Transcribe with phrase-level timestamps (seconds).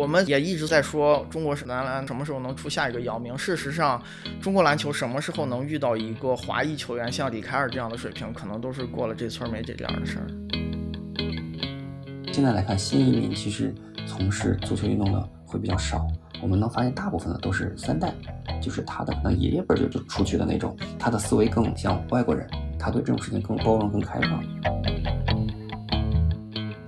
[0.00, 3.36] 我们也一直在说中国男篮什么时候能出下一个姚明。
[3.36, 4.02] 事实上，
[4.40, 10.26] 中国篮球什么时候能遇到一个华裔球员像李凯尔这样的水平，可能都是过了这村没这店的事儿。
[12.32, 13.74] 现在来看，新移民其实
[14.06, 16.08] 从事足球运动的会比较少。
[16.40, 18.10] 我们能发现，大部分的都是三代，
[18.62, 22.48] 就是他的那爷爷辈就就出去的那种，他的思维更像外国人，
[22.78, 24.42] 他对这种事情更包容、更开放。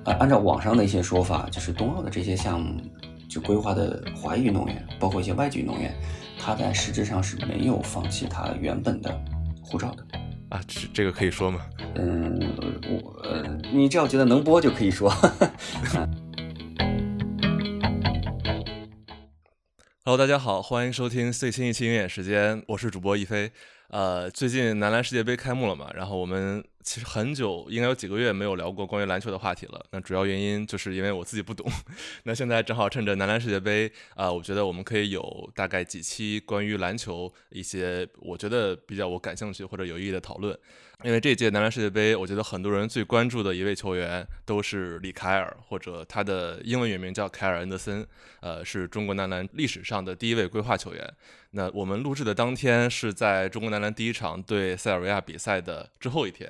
[0.05, 2.81] 呃，按照网上的一些说法，就是冬奥的这些项目，
[3.33, 5.91] 就规划的华裔运动员，包括一些外籍运动员，
[6.39, 9.19] 他在实质上是没有放弃他原本的
[9.63, 10.07] 护照的。
[10.51, 11.65] 啊，这这个可以说吗？
[11.95, 12.39] 嗯，
[12.91, 15.11] 我呃，你只要觉得能播就可以说。
[20.05, 23.51] Hello，大家好，欢迎收听最新一期鹰眼时间，我是主播一飞。
[23.89, 29.87] 呃，最近男篮世界杯开幕了嘛，然后我们其实很久，应该有几个月没有聊过关于篮球的话题了。
[29.91, 31.67] 那主要原因就是因为我自己不懂。
[32.25, 40.59] 那现在正好趁着男篮世界杯，啊，我觉得我们可以有大概几期关于篮球一些我觉得比较我感兴趣或者有意义的讨论。
[41.05, 48.07] 因为这届男篮世界杯，我觉得很多人最关注的一位球员都是李凯尔，或者他的英文原名叫凯尔恩德森，
[48.41, 51.13] 呃，是中国男篮历史上的第一位规划球员。
[51.55, 56.49] 那我们录制的当天是在中国男篮第一场对塞尔维亚比赛的之后一天，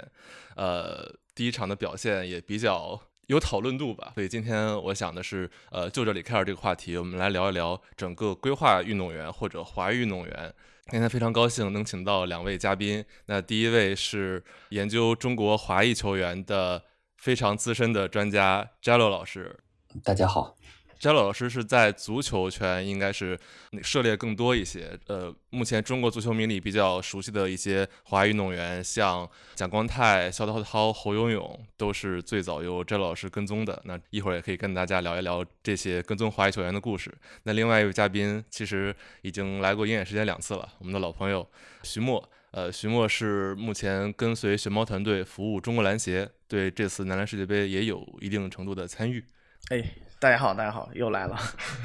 [0.56, 4.12] 呃，第一场的表现也比较有讨论度吧。
[4.14, 10.54] 所以今天我想的是，呃，就着李凯尔这个话题，我们来聊一聊整个规划运动员或者华裔运动员。
[10.90, 13.04] 今天非常高兴能请到两位嘉宾。
[13.26, 16.82] 那第一位是研究中国华裔球员的
[17.16, 19.60] 非常资深的专家 Jello 老师。
[20.02, 20.56] 大家好。
[21.02, 23.36] 焦老师是在足球圈应该是
[23.82, 24.96] 涉猎更多一些。
[25.08, 33.82] 呃，目前中国足球迷里比较熟悉的一些华裔运动员，像蒋光太、肖涛涛、侯永永，都是最早由焦老师跟踪的。
[33.84, 37.12] 那一会儿也可以跟大家聊一聊这些跟踪华裔球员的故事。
[37.42, 41.44] 那另外一位嘉宾其实已经来过鹰眼时间两次了，我们的老朋友
[41.82, 42.30] 徐墨。
[42.52, 49.24] 呃，徐墨是目前跟随熊猫团队服务中国篮协，对这次男篮世界杯也有一定程度的参与。
[49.70, 49.84] 哎。
[50.22, 51.36] 大家好，大家好，又来了。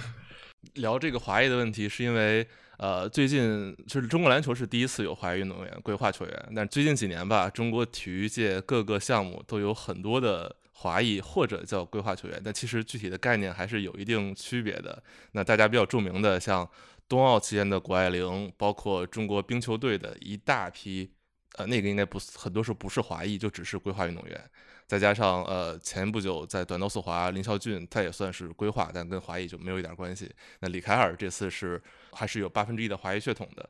[0.75, 15.01] 聊这个华裔的问题，是因为呃，最近就是中国篮球是第一次有华裔运动员规划球员，但最近几年吧，中国体育界各个项目都有很多的华裔或者叫规划球员，但其实具体的概念还是有一定区别的。
[15.31, 16.69] 那大家比较著名的，像
[17.09, 21.09] 冬奥期间的谷爱凌，包括中国冰球队的一大批，
[21.57, 24.49] 呃，那个应该不很多时候不是华裔，就只是规划运动员。
[24.85, 30.31] 再加上呃，前不久在短道速滑，林孝俊他也算是规划，但跟华裔就没有一点关系。
[30.61, 31.81] 那李凯尔这次是
[32.13, 33.69] 还是有八分之一的华裔血统的。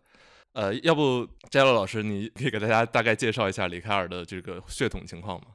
[0.54, 5.48] 呃，要不摘洛老师，你可以给大家大概介绍一下李凯尔的这个血统情况吗？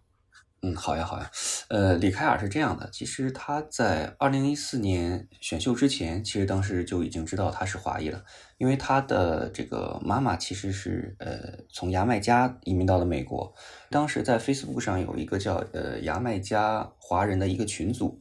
[0.65, 1.29] 嗯，好呀，好呀。
[1.67, 8.23] 呃，李凯尔是这样的，其实他在二零一四年选秀之前，其实当时就已经知道他是华裔了，
[8.59, 13.53] 因为他的这个妈妈其实是呃从牙买加移民到了美国，
[13.91, 18.21] 当时在 Facebook 上有一个叫呃牙买加华人的一个群组，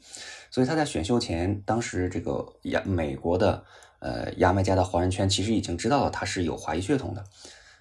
[0.49, 3.63] 所以他在选秀前，当时这个牙美国的
[3.99, 7.23] 呃牙买加的华人圈其实已经知道了他是有华裔血统的，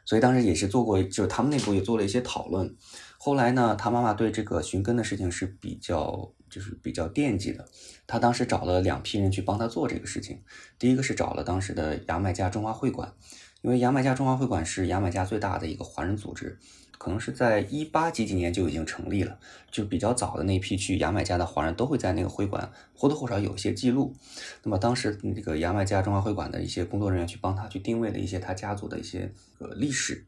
[0.05, 2.77] 所以当时也是做过，就是他们内部也做了一些讨论。
[3.23, 7.69] 后来呢，他妈妈对这个寻根的事情是比较，就是比较惦记的。
[8.07, 10.41] 他当时找了两批人去帮他做这个事情。
[10.79, 13.13] 第一个是找了当时的牙买加中华会馆，
[13.61, 16.59] 因为牙买加中华会馆是牙买加最大的一个华人组织。
[17.01, 19.39] 可能是在一八几几年就已经成立了，
[19.71, 24.15] 就比较早的那批去牙买加的华人都会在那个会馆或多或少有一些记录。
[24.63, 30.27] 那么当时这个牙买加中华会馆的一些工作人员去帮他去定位了一些他家族的一些呃历史。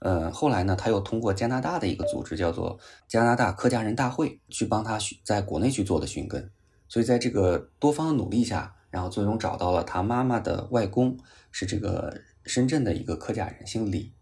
[0.00, 6.50] 呃，后来呢，他又通过加拿大的一个组织叫做加拿大客家人大会去帮他去在国内去做的寻根。
[6.86, 11.18] 所以在这个多方的努力下，然后最终找到了他妈妈的外公
[11.50, 14.12] 是这个深圳的一个客家人，姓李。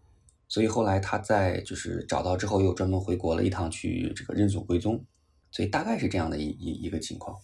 [0.49, 5.05] 所以后来他在就是找到之后，又专门回国了一趟去这个认祖归宗，
[5.51, 7.39] 所以大概是这样的一一一个情况。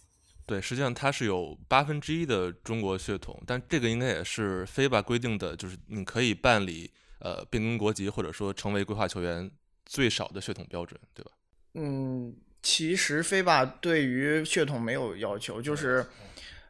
[0.46, 9.50] 对，实际上他是有八分之一的中国血统，但这个应该也是非法规定的，就是你可以办理呃变更国籍或者说成为规划球员
[9.86, 11.32] 最少的血统标准，对吧？
[11.76, 16.06] 嗯，其实非法对于血统没有要求，就是。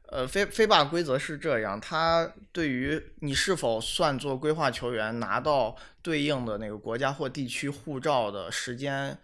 [0.09, 9.17] 呃，非非霸规则是这样，它对于你是否算作规划球员，拿到对应的那个国家或地区护照的时间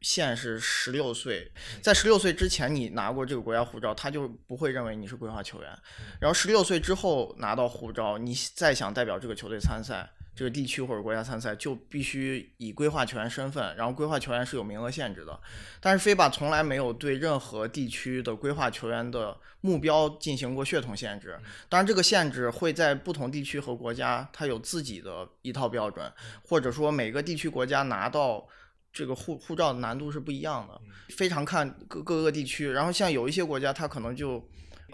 [0.00, 5.70] 线是十六岁，在十六岁之前你拿过这个国家护照，他就不会认为你是规划球员。
[6.18, 15.38] 然后十六岁之后拿到护照，你再想代表这个球队参赛，这个地区或者国家参赛，就必须以规划球员身份，然后规划球员是有名额限制的。
[15.80, 21.38] 但是 FIBA 从来没有对任何地区的规划球员的目标进行过血统限制。
[21.68, 26.10] 当然，这个限制会在不同地区和国家，它有自己的一套标准，
[26.42, 28.48] 或者说每个地区国家拿到
[28.92, 30.80] 这个护护照的难度是不一样的，
[31.14, 32.70] 非常看各各个地区。
[32.70, 34.42] 然后像有一些国家，它可能就。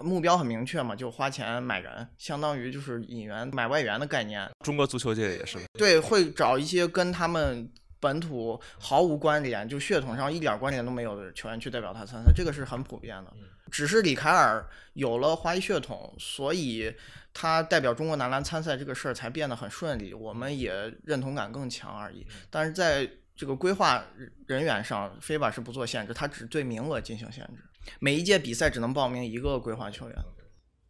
[0.03, 4.49] 目标很明确嘛，就花钱买人，相当于就是引援买外援的概念。
[4.65, 5.59] 中国足球界也是。
[5.79, 13.33] 对，会找一些跟他们本土毫无关联，就血统上一点关联都没有的球员去代表他参赛，这个是很普遍的。
[13.71, 16.91] 只是李凯尔有了华裔血统，所以
[17.35, 20.73] 他代表中国男篮参赛这个事儿才变得很顺利，我们也
[21.05, 22.27] 认同感更强而已。
[22.49, 23.06] 但是在
[23.37, 24.03] 这个规划
[24.47, 27.62] 人员上，非法是不做限制，他只对名额进行限制。
[28.00, 30.17] 每一届比赛只能报名一个规划球员。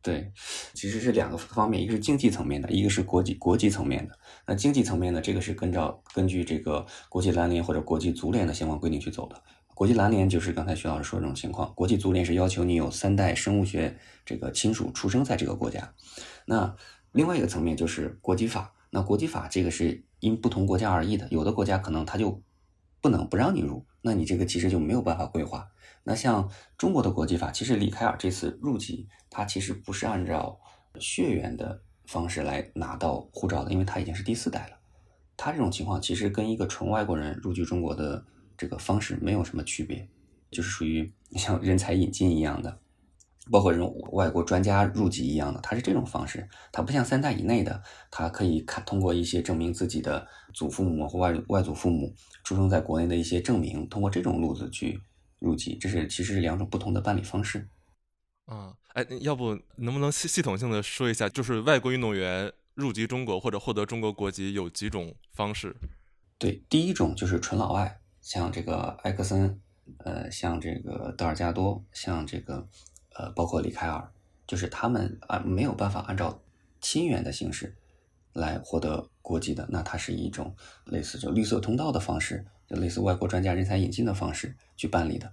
[0.00, 0.32] 对，
[0.74, 4.18] 其实是两个方面，一个是经济层面的，一个是国际国际层面的。
[4.46, 9.42] 那经济层面呢这个是跟照根据这个国际篮联或者国际足联的相关规定去走的。
[9.74, 15.92] 国际篮联就是刚才徐老师说这种情况，国际足联是要求你有三代生物学这个亲属出生在这个国家。
[16.46, 16.74] 那
[17.12, 22.42] 另外一个层面就是国际法，那国际法这个是因不同国家而异的，有的国家可能他就
[23.00, 25.68] 不能不让你入，那你这个其实就没有办法规划。
[26.08, 30.58] 那像中国的国际法，其实李凯尔这次入籍，他其实不是按照
[30.98, 34.78] 血缘的方式来拿到护照的，因为他已经是第四代了。
[35.36, 38.24] 他这种情况其实跟一个纯外国人入居中国的
[38.56, 40.08] 这个方式没有什么区别，
[40.50, 42.78] 就是属于 像人才引进一样的，
[43.50, 46.48] 包括这种外国专家入籍一样的，他是这种方式。
[46.72, 52.14] 他不像三代以内的，他可以看通过一些证明自己的祖父母或外外祖父母
[52.44, 54.98] 出生在国内的一些证明，通过这种路子去。
[55.38, 57.68] 入籍，这是其实是两种不同的办理方式。
[58.46, 65.76] 啊，哎，要不能不能系系统性的说一下，就是外国运动员入籍中国或者获得中国国籍有几种方式？
[66.38, 69.60] 对，第一种就是纯老外，像这个埃克森，
[69.98, 72.66] 呃，像这个德尔加多，像这个
[73.14, 74.10] 呃，包括李凯尔，
[74.46, 76.40] 就是他们啊没有办法按照
[76.80, 77.76] 亲缘的形式
[78.32, 80.54] 来获得国籍的，那它是一种
[80.86, 82.46] 类似就绿色通道的方式。
[82.68, 85.32] 就类似外国专家人才引进的方式去办理的，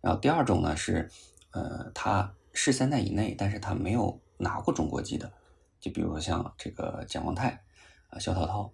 [0.00, 1.08] 然后第二种呢是，
[1.52, 5.32] 呃，他是三代以内，但是他没有拿过中国籍的，
[5.80, 7.62] 就比如说像这个蒋光太
[8.08, 8.72] 啊、肖涛涛，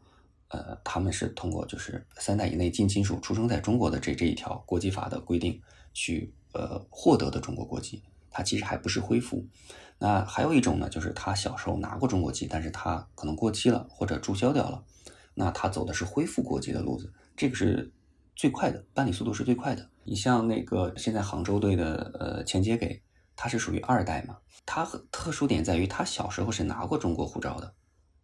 [0.48, 5.60] 呃，他们是通过就是三代以内近亲属出生在中国的这这一条国际法的规定
[5.92, 9.46] 去呃获得的中国国籍，他其实还不是恢复。
[9.98, 14.82] 那还有一种呢，就是他小时候拿过中国籍，但是他可能过期了或者注销掉了，
[15.34, 17.92] 那他走的是恢复国籍的路子，这个是。
[18.38, 19.90] 最快的办理速度是最快的。
[20.04, 23.02] 你像那个现在杭州队的呃钱杰给，
[23.34, 24.38] 他是属于二代嘛？
[24.64, 27.74] 他特殊点在于他小时候是拿过中国护照的，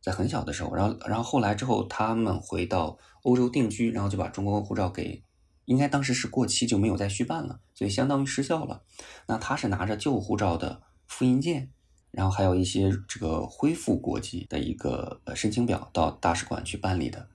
[0.01, 5.25] 在很小的时候，然后然后后来之后他们回到欧洲定居，然后就把中国护照给，
[5.65, 8.83] 应该当时是过期就没有再续办了，所以相当于失效了。
[9.27, 11.73] 那他是拿着旧护照的复印件，
[12.13, 17.27] 然后还有一些这个恢复国籍的一个呃申请表到大使馆去办理的。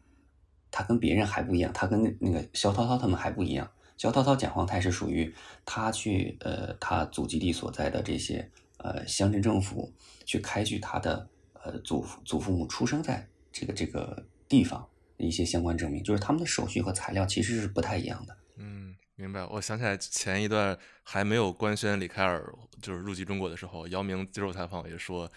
[0.71, 3.69] 他跟别人还不一样，他跟那个肖涛涛他们还不一样。
[3.98, 5.33] 肖涛涛、蒋光太是属于
[5.66, 9.92] 他去呃他祖籍地所在的这些呃乡镇政府
[10.25, 14.88] 去开具他的呃祖祖父母出生在这个这个地方
[15.18, 18.38] 一些相关证明，就是他们的手续和材料其实是不太一样的。
[18.56, 19.45] 嗯，明白。
[19.48, 25.30] 我想起来前一段还没有官宣李凯尔就是入籍中国的时候，姚明接受采访也说。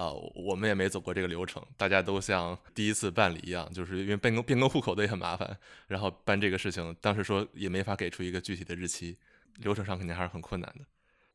[0.00, 5.54] 啊，我们也没走过这个流程，大家都像第一次办理一样，就是因为变更变更户口的也很麻烦，
[5.88, 9.18] 然后办这个事情，当时说也没法给出一个具体的日期，
[9.56, 10.86] 流程上肯定还是很困难的。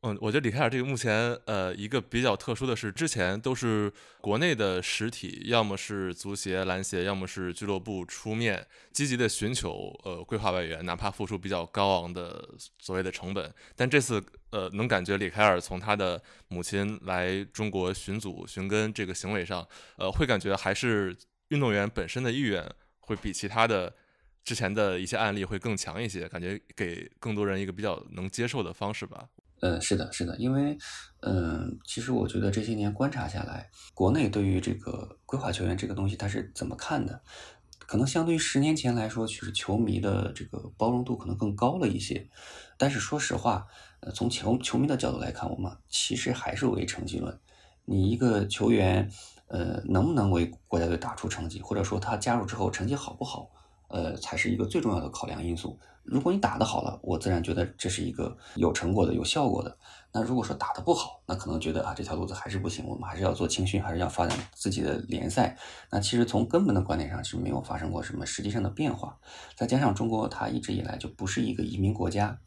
[0.02, 12.48] 嗯，我觉得李凯尔这个目前呃一个比较特殊的是，之前都是国内的实体，要么是足协、篮协，要么是俱乐部出面积极的寻求呃规划外援，哪怕付出比较高昂的
[12.78, 13.52] 所谓的成本。
[13.74, 21.16] 但这次呃能感觉李凯尔从他的母亲来中国寻祖寻根这个行为上，呃会感觉还是
[21.48, 22.64] 运动员本身的意愿
[23.00, 23.92] 会比其他的
[24.44, 29.26] 之前的一些案例会更强一些，感觉给更多人一个比较能接受的方式吧。
[29.60, 30.76] 呃，是的，是的，因为，
[31.20, 37.22] 嗯，其实我觉得这些年观察下来，国内对于这个规划球员这个东西，他是怎么看的？
[37.78, 42.28] 可能相对于十年前来说，其实球迷的这个包容度可能更高了一些。
[42.76, 43.66] 但是说实话，
[44.00, 47.38] 呃，从球球迷的角度来看，我们其实还是为成绩论。
[47.84, 49.08] 你一个球员，
[49.46, 53.48] 呃，能不能为国家队打出成绩，或者说他加入之后成绩好不好，
[53.88, 55.78] 呃，才是一个最重要的考量因素。
[56.06, 59.76] 如果你打得好了，我自然觉得这是一个有成果的、有效果的。
[60.12, 65.58] 那如果说打得不好，那可能觉得啊，这条路子还是不行，我们还是要做青训，还是要发展自己的联赛。
[65.90, 69.18] 那其实从根本的观点上是没有发生过什么实际上的变化。
[69.56, 72.38] 再加上中国它一直以来就不是一个移民国家，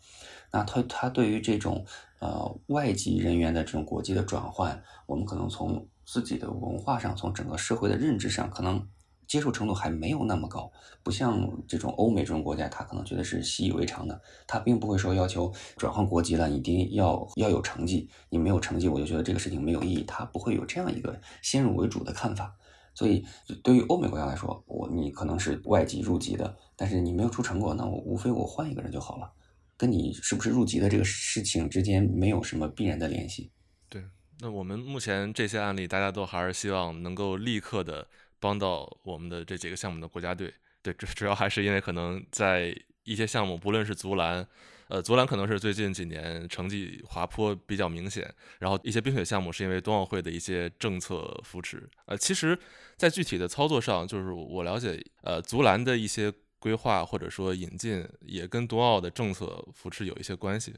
[0.51, 1.85] 那它它对于这种
[2.19, 8.87] 呃外籍人员的这种国籍的转换，我们可能从自己的文化上，从整个社会的认知上，可能。
[9.29, 10.71] 接受程度还没有那么高，
[11.03, 22.55] 不像这种欧美这种国家，他可能觉得是习以为常的，他并不会说要求转换国籍了，一定要要有成绩，你没有成绩，我就觉得这个事情没有意义，他不会有这样一个先入为主的看法。
[22.95, 23.23] 所以，
[23.63, 29.31] 对于欧美国家来说，我你可能是外籍入籍的，但是你没有出成果，那我无非我换一个人就好了，
[29.77, 33.51] 跟你是不是入籍的这个事情之间没有什么必然的联系。
[33.87, 34.03] 对，
[34.39, 38.07] 那我们目前这些案例，大家都还是希望能够立刻的。
[38.39, 44.47] 帮到我们的这几个项目的国家队，对，主主要还是因为可能在一些项目，不论是足篮，
[44.87, 52.57] 呃，足篮可能是最近几年成绩滑坡比较明显，然后一些冰雪项目是因为冬奥会的一些政策扶持，呃，其实，
[52.97, 60.75] 在具体的操作上，就是我了解，呃，足篮的一些规划或者说引进，也跟冬奥的政策扶持有一些关系。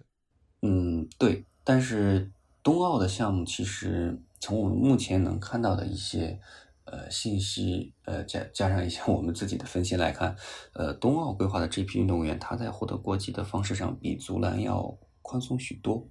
[0.62, 2.32] 嗯，对，但是
[2.63, 6.39] 冬奥的项目其实从我们目前能看到的一些。
[6.85, 10.35] 呃，信息呃加加上一些我们自己的分析来看，
[10.73, 16.09] 呃，冬奥规划的这批运动员，他在获得国籍的方式上比足篮要宽松许多。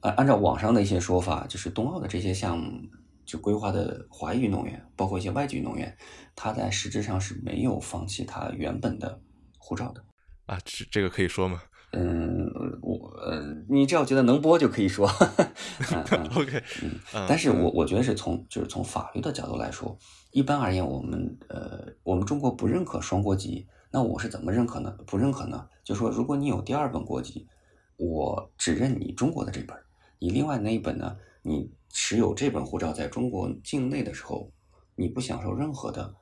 [0.00, 2.88] 按按照网上的一些说法，就是冬奥的这些项目
[3.24, 5.96] 就规划的华裔运动员，包括一些外籍运动员，
[6.36, 9.20] 他在实质上是没有放弃他原本的
[9.58, 10.04] 护照的。
[10.46, 11.60] 啊，这这个可以说吗？
[11.92, 12.50] 嗯，
[12.82, 15.08] 我呃，你只要觉得能播就可以说。
[16.36, 19.96] OK，嗯，但是我我觉得是从就是从法律的角度来说，
[20.30, 23.66] 一般而言，我们呃，我们中国不认可双国籍。
[23.90, 24.94] 那我是怎么认可呢？
[25.06, 25.66] 不认可呢？
[25.82, 27.48] 就说如果你有第二本国籍，
[27.96, 29.74] 我只认你中国的这本，
[30.18, 34.52] 你另外那一本呢，你持有这本护照在中国境内的时候，
[34.94, 36.14] 你不享受任何的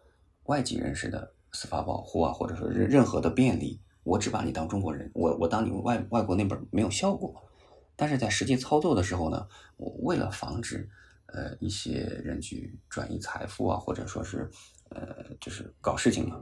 [0.44, 3.80] 外籍人士的司法保护啊，或者说任任何的便利。
[4.06, 7.34] 我只把你当中国人，我我当你外外国那本没有效果，
[7.96, 10.88] 但是在实际操作的时候呢，我为了防止
[11.26, 14.48] 呃一些人去转移财富啊，或者说是
[14.90, 16.40] 呃就是搞事情嘛，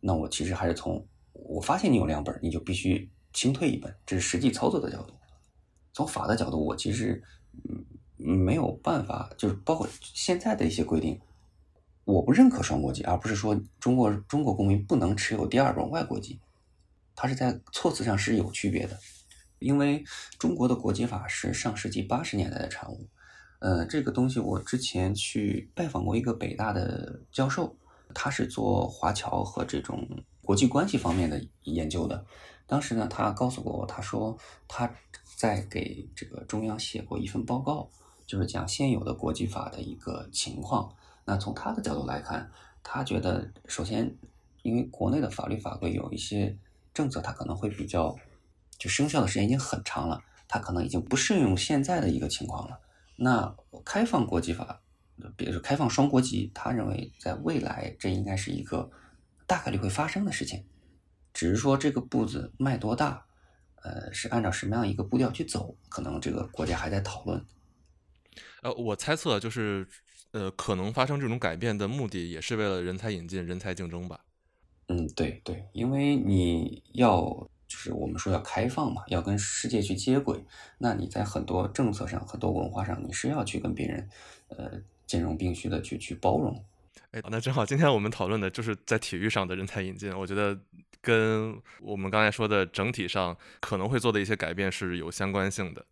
[0.00, 5.14] 那我其实还是从我发现你有两本，你就必须清退一本，这是实际操作的角度。
[5.92, 7.22] 从法的角度，我其实
[7.68, 7.84] 嗯
[8.16, 11.20] 没有办法，就是包括现在的一些规定，
[12.04, 16.40] 我不认可双国籍，而不是说中国中国公民不能持有第二本外国籍。
[17.14, 18.98] 它是在措辞上是有区别的，
[19.58, 20.02] 因为
[20.38, 23.08] 中国的国籍法是上世纪八十年代的产物。
[23.58, 27.76] 呃，这个东西我之前去拜访过一个北大的教授，
[28.14, 30.08] 他是做华侨和这种
[30.42, 32.24] 国际关系方面的研究的。
[32.66, 34.90] 当时呢，他告诉过我，他说他
[35.36, 37.90] 在给这个中央写过一份报告，
[38.26, 40.90] 就是讲现有的国际法的一个情况。
[41.26, 42.50] 那从他的角度来看，
[42.82, 44.16] 他觉得首先，
[44.62, 46.56] 因为国内的法律法规有一些。
[46.92, 48.16] 政策它可能会比较，
[48.78, 52.78] 就生效的时间已经很长了，它可能已经不适用现在的一个情况了。
[53.16, 53.54] 那
[53.84, 54.80] 开放国籍法，
[55.36, 58.90] 比如说开放双国籍，他认为在未来这应该是一个
[59.46, 60.64] 大概率会发生的事情，
[61.34, 63.26] 只是说这个步子迈多大，
[63.82, 67.44] 呃，是按照什么样一个步调去走，可能这个国家还在讨论。
[68.62, 69.86] 呃，我猜测就是，
[70.32, 74.20] 呃，可能发生这种改变的目的也是为了人才引进、人才竞争吧。
[74.92, 77.20] 嗯，对对，因为你要
[77.68, 80.44] 就是我们说要开放嘛，要跟世界去接轨，
[80.78, 84.08] 那你在很多政策上、很多文化上，你是要去跟别人，
[84.48, 86.64] 呃，兼容并蓄的去去包容。
[87.12, 90.58] 哎，那正好今天我们讨论的就是在体育上的人才引进，我觉得
[91.00, 95.86] 跟我们刚才说的整体上可能会做的一些改变是有相关性的。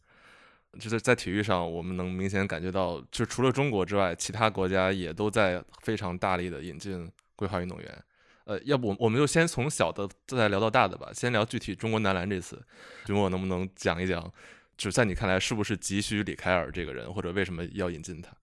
[0.81, 8.05] 就是在体育上，我们能明显感觉到，就除了中国之外，其他国家也都在非常大力的引进规划运动员。
[8.49, 11.11] 呃，要不我们就先从小的再聊到大的吧。
[11.13, 12.59] 先聊具体中国男篮这次，
[13.05, 14.33] 君我能不能讲一讲？
[14.79, 18.35] 就在你看来，是不是急需李凯尔这个人，或者为什么要引进他？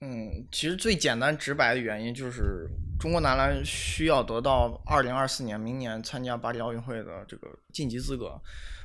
[0.00, 8.40] 嗯，其实最简单直白的原因就是中国男篮需要得到二零二四年明年参加巴黎奥运会的这个晋级资格。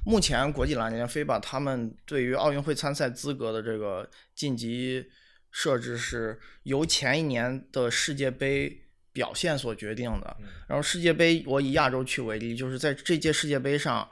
[0.06, 5.04] 目前国际篮联飞把他们对于奥运会参赛资格的这个晋级
[5.50, 8.84] 设置是由前一年的世界杯。
[9.18, 10.38] 表现所决定的。
[10.68, 14.08] 然后世界杯，我以亚洲区为例，就是在这届世界杯上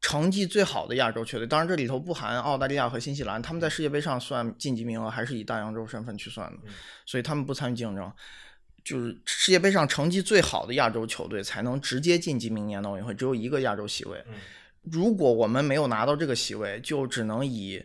[0.00, 6.58] 成绩最好的亚洲球队，当然这里头不含澳大利亚和新西兰，他们在世界杯上算晋级名额还是以大洋洲身份去算的，
[7.06, 8.12] 所以他们不参与竞争。
[8.82, 14.24] 就是世界杯上成绩最好的亚洲球队才能直接晋级明年的奥运会，只有一个亚洲席位。
[14.82, 17.80] 如果我们没有拿到这个席位，就只能以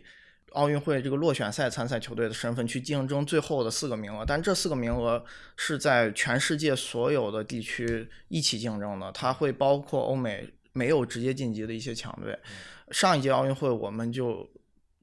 [0.54, 4.24] 奥运会这个落选赛参赛球队的身份去竞争最后的四个名额。
[4.26, 5.24] 但这四个名额
[5.56, 12.38] 是在全世界所有的地区一起竞争的，它会包括欧美没有直接晋级的一些强队。
[12.90, 14.50] 上一届奥运会我们就。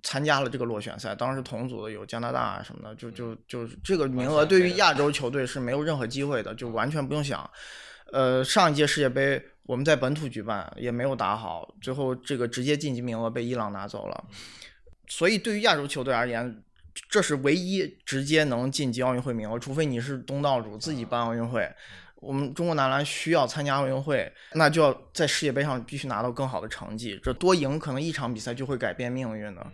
[0.04, 7.48] 参加了这个落选赛，当时同组的有加拿大啊什么的，就就就这个名额对于亚洲球队是没有任何机会的，就完全不用想。
[8.12, 14.26] 呃，上一届世界杯我们在本土举办也没有打好，最后这个直接晋级名额被伊朗拿走了。
[15.12, 16.64] 所以对于亚洲球队而言，
[17.10, 21.70] 这是唯一直接能晋级奥运会名额，除非你是东道主自己办奥运会。
[22.16, 27.20] 我们中国男篮需要参加奥运会，那就要在世界杯上必须拿到更好的成绩。
[27.22, 29.68] 这多赢可能一场比赛就会改变命运的。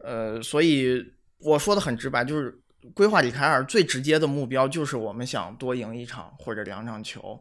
[0.00, 1.02] 呃，所以
[1.38, 2.54] 我说的很直白，就是
[2.92, 7.40] 规划里凯尔最直接的目标就是我们想多赢一场或者两场球。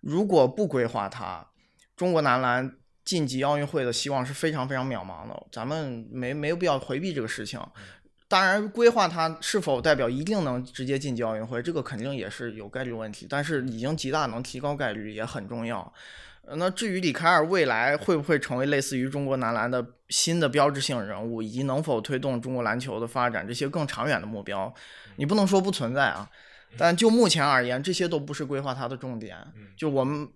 [0.00, 1.46] 如果不规划它，
[1.94, 5.46] 中国男篮晋级奥运会的希望是非常非常渺茫的。
[5.50, 7.60] 咱们没没有必要回避这个事情。
[8.28, 13.26] 当然，规划它是否代表一定能直接晋级奥运会，这个肯定也是有概率问题。
[13.28, 15.92] 但是已经极大能提高概率也很重要。
[16.54, 24.72] 那至于李凯尔未来会不会成为类似于中国男篮的新的标志性人物，以及能否推动中国篮球的发展，这些更长远的目标，
[25.16, 26.28] 你不能说不存在啊。
[26.76, 29.36] 但就目前而言，这些都不是规划它的重点。
[29.76, 30.28] 就我们，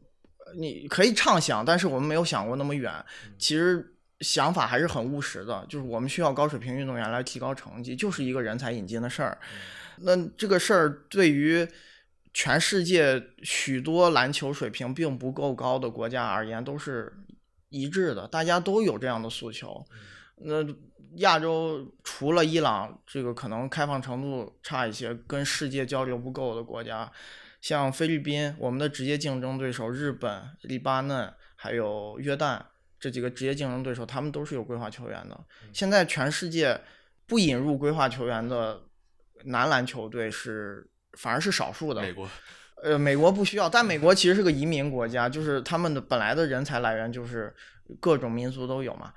[0.56, 2.92] 你可以畅想，但是我们没有想过那么远。
[3.38, 3.90] 其实。
[4.20, 9.36] 想法还是很务实的，就是我们需要高水平运动员来提高成绩，就是一个人才引进的事儿。
[9.98, 11.66] 那这个事儿对于
[12.32, 17.12] 全世界许多篮球水平并不够高的国家而言都是
[17.68, 19.84] 一致的，大家都有这样的诉求。
[20.36, 20.64] 那
[21.16, 27.10] 亚洲除了伊朗这个可能开放程度差一些，跟世界交流不够的国家，
[27.64, 32.60] 像菲律宾，我们的直接竞争对手日本、黎巴嫩还有约旦。
[33.00, 35.44] 这几个职业竞争对手，他们都是有规划球员的。
[35.72, 36.78] 现在全世界
[37.26, 38.82] 不引入规划球员的
[39.44, 42.02] 男篮球队是反而是少数的。
[42.02, 42.28] 美国，
[42.82, 47.50] 呃，美国不需要，但美国其实是个移民国家，就是他们的本来的人才来源就是
[48.00, 49.12] 各种民族都有嘛。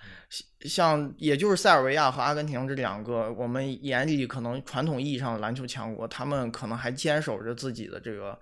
[0.61, 8.39] 像也就是塞尔维亚和阿根廷这两个我们眼里可能传统意义上的篮球强国，他们可能还坚守着自己的这个。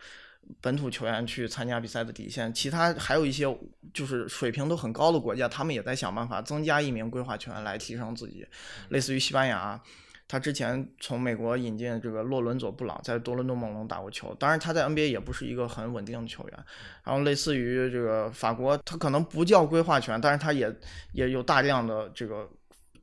[0.61, 3.45] 本土球员去参加比赛的底线，其他还有一些
[3.91, 8.45] 就是水平都很高的国家，他们也在想办法增加一名规划球员来提升自己。
[8.89, 9.81] 类似于西班牙，
[10.27, 16.59] 他之前从美国引进这个洛伦佐布朗，在多伦多猛龙打过球，当然他在 NBA 也不是一个很稳定的球员。
[17.03, 20.73] 然后类似于这个法国，他可能不叫规划权，但是他也
[21.13, 22.49] 也有大量的这个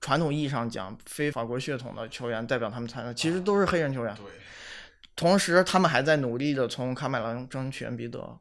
[0.01, 4.15] 传统意义上讲非法国血统的球员代表他们参赛，其实都是黑人球员。
[4.17, 4.25] 对。
[5.15, 8.37] 同时，他们还在努力的从卡麦隆争取恩比德，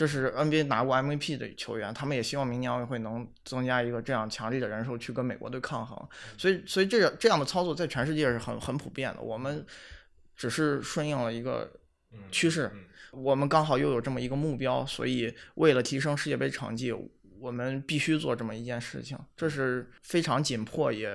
[0.00, 1.92] 这是 NBA 拿过 MVP 的球员。
[1.92, 6.08] 他们也希望明年奥运会能增加一个这样强力的人数去跟美国队抗衡。
[6.38, 9.20] 所以，所以这这样的操作在全世界是很很普遍的。
[9.20, 9.62] 我们
[10.34, 11.70] 只是顺应了一个
[12.32, 12.72] 趋势，
[13.12, 16.94] 我们刚好又有这么一个目标，所以为了提升世界杯成绩，
[17.38, 19.18] 我们必须做这么一件事情。
[19.36, 21.08] 这是非常紧迫，也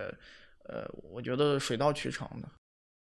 [0.69, 2.47] 呃，我觉得水到渠成的。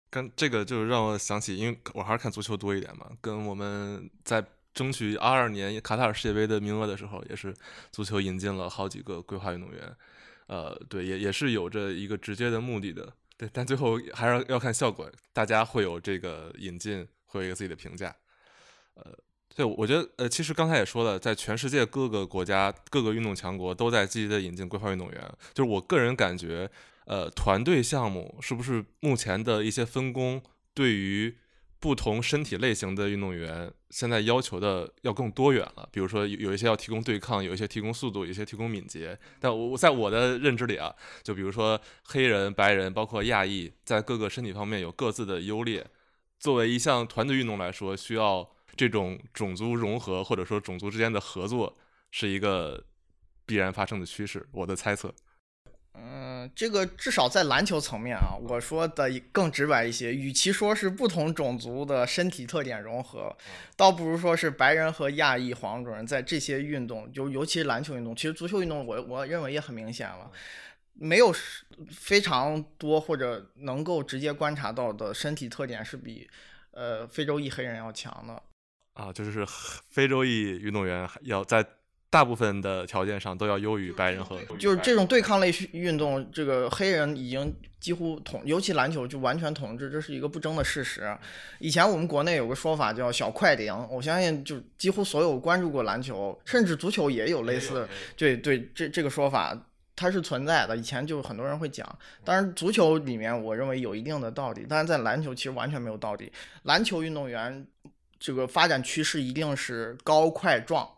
[0.09, 3.11] 跟这个就是让我想起，因为我还是看足球多一点嘛。
[3.21, 7.53] 跟我们在争取二二年卡塔尔世界杯的名额的时候，也是
[7.91, 9.95] 足球引进了好几个规划运动员。
[10.47, 13.13] 呃，对，也也是有着一个直接的目的的。
[13.37, 18.15] 对，但最后还是要看效果，大家会有这个引进，会有一个自己的评价。
[18.95, 19.05] 呃，
[19.55, 25.31] 对，我觉得，呃，其实刚才也说了，在全世界各个国家、各个运动强国都在积极的引进规划运动员。
[25.53, 26.69] 就是我个人感觉。
[27.05, 30.39] 呃，团队项目是不是目前的一些分工
[30.75, 31.35] 对于
[31.79, 35.87] 不同身体类型的运动员现在要求的要更多元了？
[35.93, 39.17] 比如说有一些要提供对抗，有一些提供速度，有一些提供敏捷。
[39.39, 45.85] 但我在我的认知里啊，就比如说黑人、白人，包括亚裔，在各个身体方面有各自的优劣。
[46.37, 51.77] 作为一项团队运动来说，需要这种种族融合或者说种族之间的合作
[52.11, 52.83] 是一个
[53.45, 54.45] 必然发生的趋势。
[54.51, 55.13] 我的猜测。
[56.01, 63.35] 嗯，这个至少在篮球层面啊，我说的更直白一些，与其说是不同种族的身体特点融合，
[63.75, 70.31] 倒不如说是白人和亚裔黄种人在这些运动，就尤其是篮球运动，其实足球运动我我认为也很明显了，
[70.93, 71.35] 没有
[71.91, 76.29] 非常多或者能够直接观察到的身体特点是比
[76.71, 78.41] 呃非洲裔黑人要强的
[78.93, 79.45] 啊，就是
[79.89, 81.65] 非洲裔运动员要在。
[82.09, 91.15] 大部分的条件上都要优于白人和就是这种对抗类运动，这个黑人已经几乎统，尤其篮球就完全统治，这是一个不争的事实。
[91.59, 99.55] 以前我们国内有个说法叫“小快灵”，我相信就几乎所有关注过篮球，甚至足球也有类似，对对，这这个说法
[99.95, 100.75] 它是存在的。
[100.75, 101.87] 以前就很多人会讲，
[102.23, 106.31] 当然足球里面我认为有一定的道理，但是在篮球其实完全没有道理。
[106.63, 107.67] 篮球运动员
[108.17, 110.89] 这个发展趋势一定是高快壮。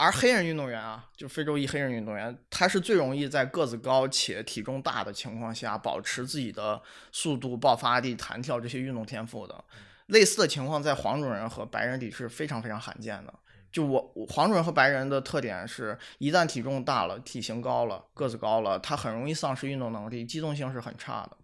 [0.00, 6.80] 而黑人运动员啊，就非洲裔黑人运动员，他是最容易在个子高且体重大的情况下保持自己的
[7.12, 9.62] 速度、爆发力、弹跳这些运动天赋的。
[10.06, 13.34] 类似的情况在黄种人和白人里是非常非常罕见的。
[13.70, 21.36] 就我黄种人和白人的特点是，一旦体重大了、体型高了、个子高了，他很容易丧失运动能力，机动性是很差的。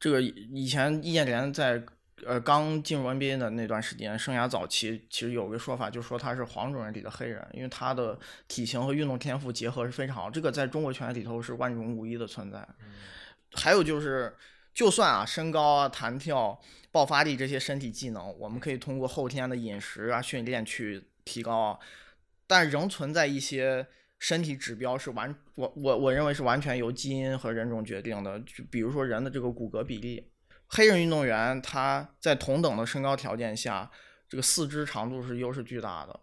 [0.00, 1.80] 这个以前易建联在。
[2.26, 12.66] 呃，刚进入 NBA 的那段时间，生涯早期其实有个说法，就说他是黄种人里的黑人，因为他的体型和运动天赋结合是非常好，这个在中国拳里头是万中无一的存在。
[13.52, 14.34] 还有就是，
[14.72, 16.60] 就算啊身高啊、弹跳、
[16.90, 21.78] 爆发力这些身体技能，我们可以通过后天的饮食啊训练去提高，
[22.46, 23.86] 但仍存在一些
[24.18, 30.30] 身体指标是完我我我认为是完全由基因和人种决定的，就比如说人的这个骨骼比例。
[30.74, 33.88] 黑人运动员他在同等的身高条件下，
[34.28, 36.20] 这个四肢长度是优势巨大的。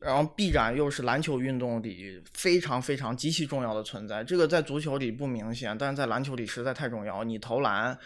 [0.00, 4.24] 然后臂展又是篮球运动里非常非常极其重要的存在。
[4.24, 7.22] 这个在足球里不明显，但是在篮球里实在太重要。
[7.22, 7.96] 你投篮、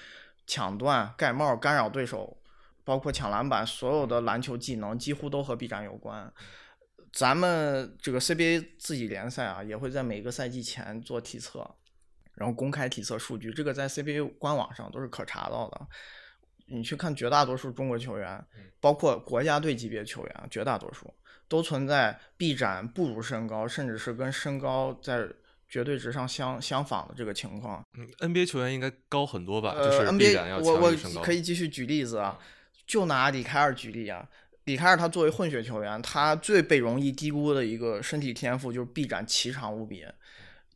[0.47, 2.37] 抢断、盖帽、干扰对手，
[2.85, 6.31] 包括抢篮板，所有的篮球技能几乎都和臂展有关。
[7.11, 11.75] 咱们这个 CBA 自己联赛啊，也会在每个赛季前做体测。
[12.37, 15.87] 然后公开体测数据，这个在 CBA 官网上都是可查到的。
[16.69, 18.45] 你去看绝大多数中国球员，
[18.81, 21.13] 包括国家队级别球员，绝大多数
[21.49, 25.29] 都存在臂展不如身高，甚至是跟身高在
[25.69, 27.85] 绝对值上相相仿的这个情况。
[27.97, 29.75] 嗯，NBA 球员应该高很多吧？
[29.77, 32.39] 就是，NBA 我我可以继续举例子啊，
[32.87, 34.29] 就拿李凯尔举例啊。
[34.65, 40.05] 李凯尔他作为混血球员，他最被容易低估的一个身体天赋就是臂展奇长无比。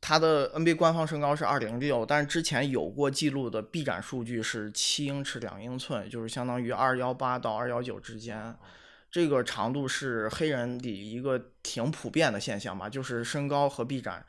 [0.02, 8.56] 他的 NBA 官方身高是二零六，但是之前有过记录的臂展数据是七英尺两英寸，就是相当于二幺八到二幺九之间。
[9.10, 14.24] 这个长度是黑人里一个挺普遍的现象吧，就是身高和臂展，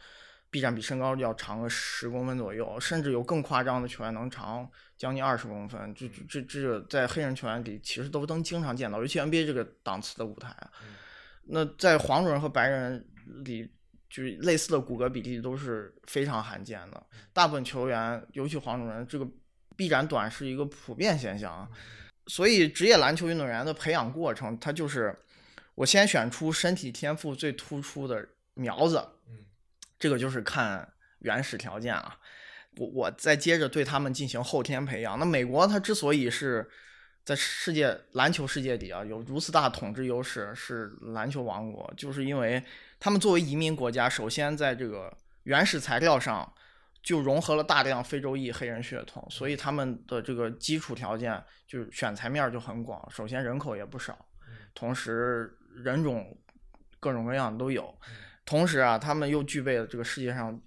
[0.50, 5.96] 臂展比身高要长个十公分左右，甚至有更夸张的球员能长将近二十公分。
[5.96, 10.54] 这这这在黑人球员里其实都能经常见到，尤其 NBA 这个档次的舞台。
[11.46, 13.08] 那在黄种人和白人
[13.46, 13.72] 里。
[14.12, 19.26] 就是类似的骨骼比例都是非常罕见的，大部分球员，尤其黄种人，这个
[19.78, 21.66] 臂展短是一个普遍现象。
[22.28, 25.18] 所以，职业篮球运动员的培养过程，他就是
[25.76, 29.02] 我先选出身体天赋最突出的苗子，
[29.98, 32.18] 这个就是看原始条件啊，
[32.78, 35.18] 我我再接着对他们进行后天培养。
[35.18, 36.70] 那美国它之所以是
[37.24, 42.62] 在世界篮球世界里啊有如此大统治优势，是篮球王国，就是因为。
[43.02, 45.12] 他们作为移民国家，首先在这个
[45.44, 46.54] 原始材料上
[47.02, 53.04] 就融合了大量非洲裔黑人血统，所以他们的这个基础条件就是选材面就很广。
[53.10, 54.24] 首先人口也不少，
[54.76, 55.52] 同时
[55.84, 56.38] 人种
[57.00, 57.92] 各种各样都有，
[58.46, 60.62] 同时啊，他们又具备了这个世界上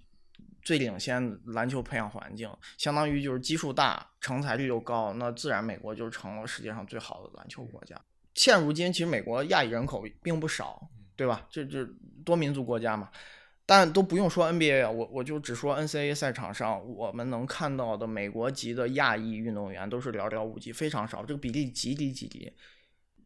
[0.61, 7.95] 最领先篮球培养环境，相当于就是基数大、成才率又高，那自然美国就成了世界上最好的篮球国家。
[8.33, 10.89] 现如今，其实美国亚裔人口并不少。
[11.15, 11.47] 对吧？
[11.49, 11.87] 这这
[12.23, 13.09] 多民族国家嘛，
[13.65, 22.51] 但都不用说 NBA 啊，我我就只说 NCAA 赛场上我们能看到的美国籍的亚裔运动员都是寥寥无几，非常少，这个比例极低极低，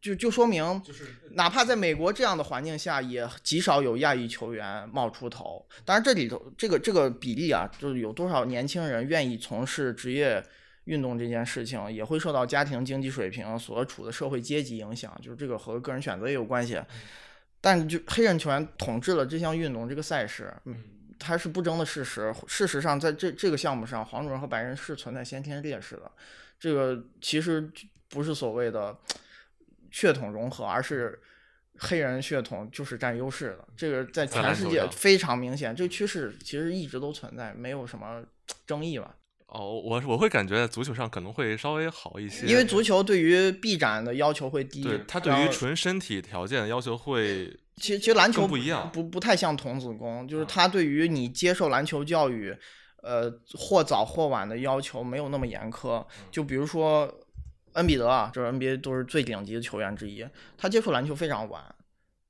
[0.00, 5.66] 就就说明，就是哪怕在美国这样的环境下，也极少有亚裔球员冒出头。
[5.84, 10.42] 当然这里头这个这个比例啊，就是有多少年轻人愿意从事职业
[10.84, 16.80] 运动这件事情，也会受到家庭经济水平所处的社会阶级影响，就是这个和个人选择也有关系。
[17.60, 20.82] 但就黑人球员统治了这项运动这个赛事，嗯，
[21.18, 22.34] 它是不争的事实。
[22.46, 26.10] 事实上，在这这个项目上，黄种人和白人是存在先天劣势的。
[26.58, 27.70] 这个其实
[28.08, 28.96] 不是所谓的
[29.90, 31.20] 血统融合，而是
[31.78, 33.68] 黑人血统就是占优势的。
[33.76, 38.24] 这个在全世界非常明显，这个趋势其实一直都存在，没有什么
[38.66, 39.14] 争议吧。
[39.50, 47.46] 哦，我我会感觉足球上可能会稍微好一些，因为足球对于臂展的要求会低，对它对于纯身体条件的要求会。
[47.76, 52.54] 其实其实篮球不一样，不不太像童子功，就是它对于你接受篮球教育，
[53.02, 56.06] 呃，或早或晚的要求没有那么严苛。
[56.30, 57.12] 就比如说
[57.72, 60.24] 恩比德啊，这是 NBA 都是最顶级的球员之一，
[60.58, 61.74] 他接触篮球非常晚。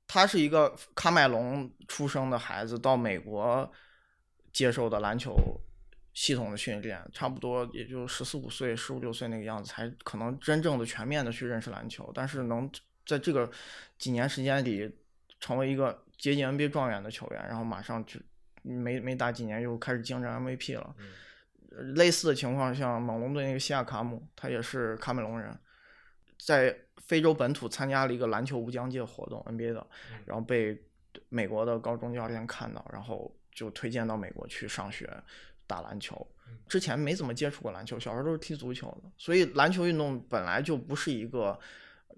[0.07, 3.69] 他是一个喀麦隆出生的孩子，到美国
[4.51, 5.35] 接受的篮球
[6.13, 12.11] 系统的训练，差不多也就十四五岁、十五六岁那个样子，才可能真正的全面的去认识篮球。
[12.13, 12.69] 但是能
[13.05, 13.49] 在这个
[13.97, 14.93] 几年时间里
[15.39, 18.19] 成为一个接近 NBA 状元的球员，然后马上就
[18.61, 20.95] 没没打几年又开始竞争 MVP 了。
[21.95, 25.57] 类似的情况，像猛龙队那个西亚卡姆，他也是喀麦隆人，
[26.37, 29.87] 在非洲本土参加了一个篮球无疆界活动 NBA 的，
[30.25, 30.77] 然后被
[31.29, 35.09] 美国的高中教练看到，然后就推荐到美国去上学
[35.71, 36.27] 打篮球。
[36.67, 41.57] 之前没怎么接触过篮球，小时候都是踢足球的，所以篮球运动本来就不是一个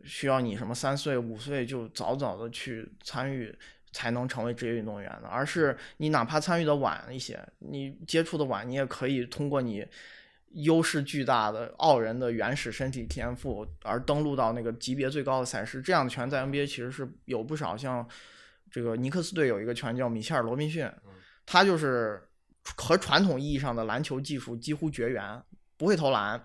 [0.03, 3.55] 需要你什么三岁五岁就早早的去参与
[3.91, 9.85] 才能成为职业运动员的，而是你哪怕参与的晚一些，你接触的晚，你也可以通过你。
[10.57, 17.75] 优势巨大的傲人的原始身体天赋，而登陆到那个级别最高的赛事，这样的球员在 NBA 其实是有不少。
[17.75, 18.07] 像
[18.69, 20.87] 这个尼克斯队有一个球员叫米切尔·罗宾逊，
[21.43, 22.21] 他就是
[22.77, 25.41] 和传统意义上的篮球技术几乎绝缘，
[25.77, 26.41] 不会投篮，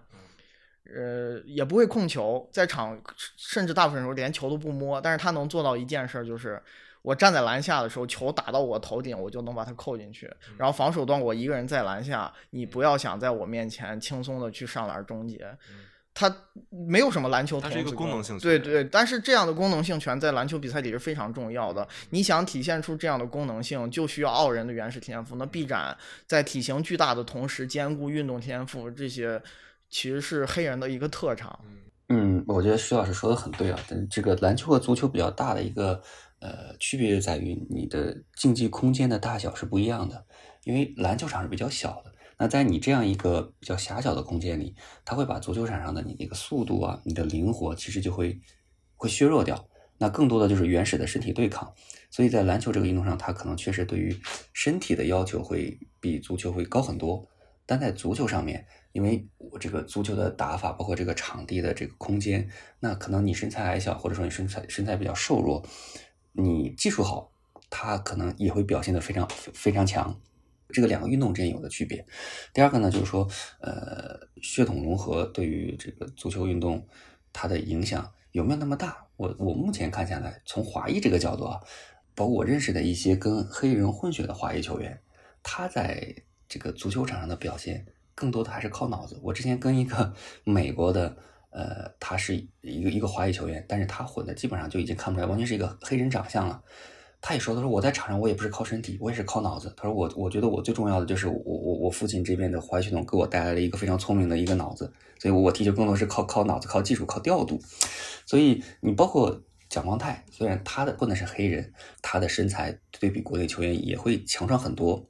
[0.84, 3.00] 呃，也不会控球，在场
[3.36, 6.62] 甚至大部分时候连球都不摸，但是他能做到一件事，就是。
[7.02, 10.30] 我站在篮下的时候，球打到我头顶，我就能把它扣进去。
[10.58, 15.56] 然后防守端我一个人在篮下，你不要想在我面前轻松的去上篮终结。
[16.18, 16.34] 它
[16.90, 18.36] 没有什么篮球，它是一个功能性。
[18.40, 21.86] 对对，但是这样的功能性权在篮球比赛里是非常重要的。
[22.10, 25.36] 你想体现出这样的功能性，就需要傲人的原始天赋。
[25.36, 29.40] 那臂展在体型巨大的同时兼顾运动天赋，这些
[29.88, 31.56] 其实是黑人的一个特长。
[32.08, 33.78] 嗯，我觉得徐老师说的很对啊。
[33.88, 36.02] 但这个篮球和足球比较大的一个。
[36.40, 40.24] 呃，区别在于你的竞技空间的大小是不一样的，
[40.62, 42.12] 因为篮球场是比较小的。
[42.38, 44.74] 那在你这样一个比较狭小的空间里，
[45.04, 48.40] 它会把足球场上的你那个速度啊，你的灵活其实就会
[48.96, 49.68] 会削弱掉。
[49.98, 51.74] 那更多的就是原始的身体对抗。
[52.10, 54.16] 所以在篮球这个运动上，它可能确实对于
[54.52, 57.28] 身体的要求会比足球会高很多。
[57.66, 62.48] 但在足球上面，因为我这个足球的打法，包括这个场地的这个空间，
[62.80, 65.62] 那可能你身材矮小，或者说你身材身材比较瘦弱。
[66.32, 67.32] 你技术好，
[67.68, 70.18] 他可能也会表现的非常非常强，
[70.70, 72.04] 这个两个运动之间有的区别。
[72.52, 73.28] 第二个呢，就是说，
[73.60, 76.86] 呃，血统融合对于这个足球运动
[77.32, 79.06] 它的影响有没有那么大？
[79.16, 81.60] 我我目前看下来，从华裔这个角度啊，
[82.14, 85.00] 包括我认识的一些跟黑人混血的华裔球员，
[85.42, 86.14] 他在
[86.48, 89.18] 这个足球场上的表现，更多的还是靠脑子。
[89.22, 91.16] 我之前跟一个 美国的。
[91.50, 96.62] 呃，他是一个一个华裔球员，但是他混的基本上就已经看不出来，完全是一个黑人长相了。
[97.20, 99.72] 他也说，他说我在场上我也不是靠身体，我也是靠脑子。
[99.76, 107.60] 他说我我觉得我最重要的就是我我我父亲这边的华裔血统给我带来了一个非常聪明的一个脑子，所以我踢球更多是靠靠脑子、靠技术、靠调度。
[108.24, 115.06] 所以你包括蒋光太，虽然他的不能是黑人，他的身材对比国内球员也会强壮很多。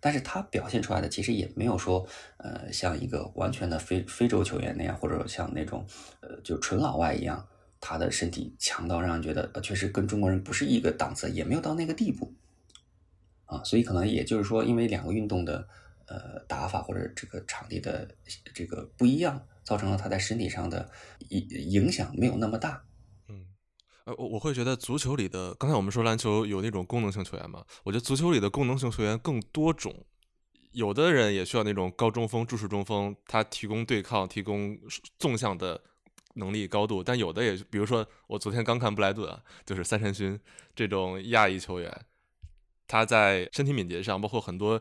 [0.00, 5.84] 但是他表现出来的其实也没有说，呃，像一个完全的非非洲球员那样，或者像那种，
[6.20, 7.44] 呃，就纯老外一样，
[7.80, 12.34] 他的身体强到让人觉得，呃，确实跟中国人不是一个档次，也没有到那个地步，
[13.46, 15.68] 啊，所以可能也就是说，因为两个运动的，
[16.06, 18.08] 呃，打法或者这个场地的
[18.54, 20.90] 这个不一样，造成了他在身体上的
[21.28, 22.84] 影影响没有那么大。
[24.04, 30.06] 呃，我我会觉得足球里的，刚才我们说篮球有那种功能性球员嘛，我觉得足球里的功能性球员更多种，
[30.72, 34.78] 有的人也需要那种高中锋、注视中锋，他提供对抗、提供
[35.18, 35.82] 纵向的
[36.38, 40.38] 能力高度，但有的也，比如说我昨天刚看布莱顿啊，就是三山勋
[40.74, 41.92] 这种亚裔球员，
[42.86, 44.80] 他在身体敏捷上，包括很多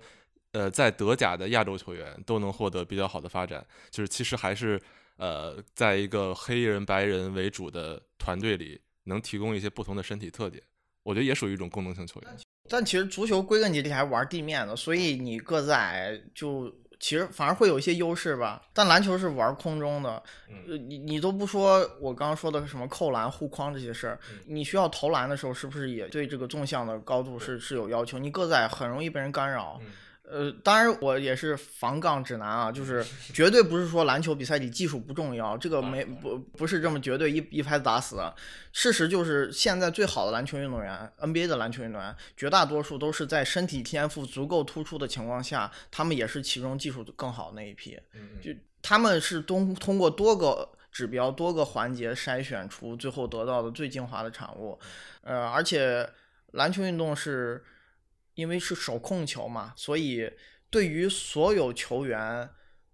[0.54, 4.82] 呃在德甲的亚洲球员都能获得比较好的发展，就是其实还是
[5.18, 8.80] 呃在一个黑人白人为主的团队里。
[9.10, 10.62] 能提供一些不同的身体特点，
[11.04, 12.38] 我觉得也属于一种功能性球员。
[12.68, 18.62] 但其实足球归根结底还是玩地面的，所以你个子矮就其实反而会有一些优势吧。
[18.74, 20.22] 但篮球是玩空中的，
[20.68, 28.18] 呃，你你都不说我刚刚说的什么扣篮、护框这些事儿，你需要投篮的时候，是不是也对这个纵向的高度是是有要求？
[28.18, 29.80] 你个子矮很容易被人干扰。
[30.30, 33.02] 呃，当然我也是防杠指南啊，就是
[33.34, 38.36] 绝对不是说篮球比赛里技术不重要，这个没不不是这么绝对一一拍子打死的。
[38.74, 47.98] 事实就是现在最好的篮球运动员，NBA 的篮球运动员，绝大多数都是在身体天赋足够突出的情况下，他们也是其中技术更好那一批。
[48.42, 54.78] 就他们是通通过多个指标、多个环节筛选出最后得到的最精华的产物。
[55.22, 56.06] 呃，而且
[56.52, 57.64] 篮球运动是。
[58.38, 60.32] 因为是手控球嘛，所以
[60.70, 62.48] 对于所有球员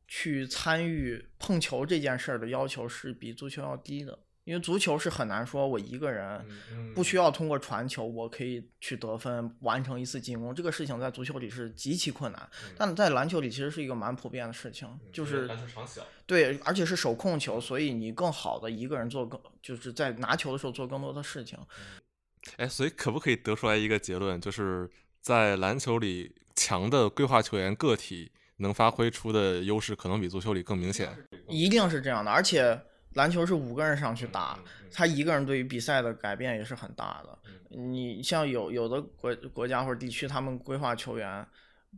[0.08, 4.18] 去参与碰球这件事儿的要求是比足球要低的。
[4.46, 6.46] 因为足球是很难说我一个人
[6.94, 10.54] 不需要通过传球，我可以去得分，完成一次进攻。
[10.56, 21.58] 这个事情在足球里是极其困难，但在篮球里其实是一个蛮普遍的事情，就是篮球场小，对，而且是手控球，所以你更好的一个人做更，就是在拿球的时候做更多的事情。
[22.58, 24.90] 哎，所以可不可以得出来一个结论，就是
[25.24, 31.10] 在篮球里强的规划球员个体能发挥出的优势，可能比足球里更明显？
[31.48, 32.80] 一定是这样的，而且。
[33.16, 34.58] 篮球是五个人上去打，
[34.92, 37.38] 他一个人对于比赛的改变也是很大的。
[37.70, 41.48] 你像有有的国国家或者地区，他们规划球员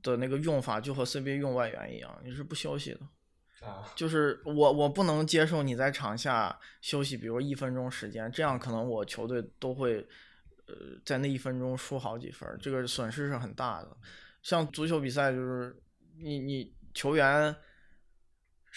[0.03, 2.99] 的那个用法就和 CBA 用外援一样，你是不休息的。
[3.95, 10.05] 就是 我我不能接受你在场下休息，比如一分钟时间，这样可能我球队都会
[10.67, 10.75] 呃
[11.05, 13.97] 在那一分钟输好几分，这个损失是很大的。
[14.41, 15.75] 像足球比赛就是
[16.17, 17.55] 你你球员。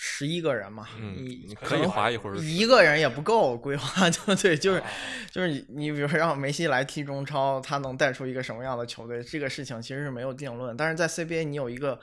[0.00, 4.80] 十一个人嘛，你可以划一会儿，一个人也不够规划，就 对，就是
[5.28, 9.20] 就是你你比如说让梅西来踢中超，他能带出一个什么样的球队？
[9.24, 10.76] 这个事情其实是没有定论。
[10.76, 11.98] 但是在 CBA，你有一个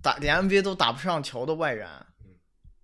[0.00, 1.86] 打连 NBA 都打不上球的外援，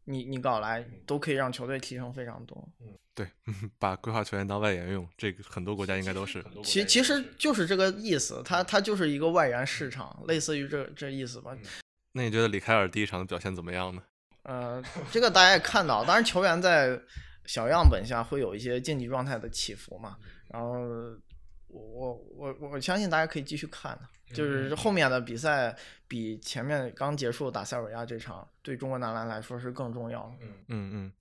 [0.06, 2.68] 你你搞来都可以让球队提升非常多。
[2.80, 3.28] 嗯，对，
[3.78, 6.44] 把规划球员当外援用，这个很多国家应该都是。
[6.64, 11.56] 其其实就是这个意思，他他就是一个外援市场，类似于这这意思吧。
[12.12, 14.02] 那你觉得李凯尔第一场的表现怎么样呢？
[14.44, 16.98] 呃，这个大家也看到，当然球员在
[17.44, 20.16] 小样本下会有一些竞技状态的起伏嘛。
[20.48, 20.70] 然后
[21.66, 25.76] 我我我相信大家可以继续看的，就是后面的比赛
[26.08, 30.32] 比前面刚结束打塞尔维亚这场对中国男篮来说是更重要的。
[30.40, 31.12] 嗯嗯嗯。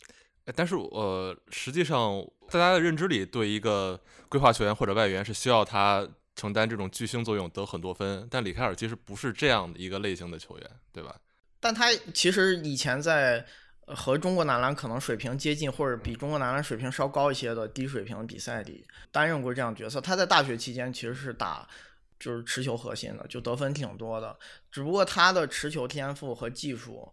[0.56, 8.28] 但是呃，实际上大家的认知里，对一个规划球员或者外援是需要他承担这种巨星作用，得很多分。
[8.30, 11.16] 但里凯尔其实不是这样的一个类型的球员，对吧？
[11.60, 13.44] 但他其实以前在
[13.88, 20.00] 和中国男篮可能水平接近，或者比中国男篮水平稍高一些的低水平比赛里担任过这样角色。
[20.00, 21.68] 他在大学期间其实是打
[22.26, 24.36] 就是持球核心的，就得分挺多的。
[24.72, 27.08] 只不过他的持球天赋和技术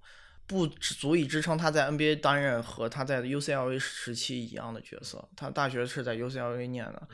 [0.47, 5.23] 不足以支撑他在 NBA 担任和他在 UCLA 时期一样的角色。
[5.37, 7.09] 他大学是在 UCLA 念的，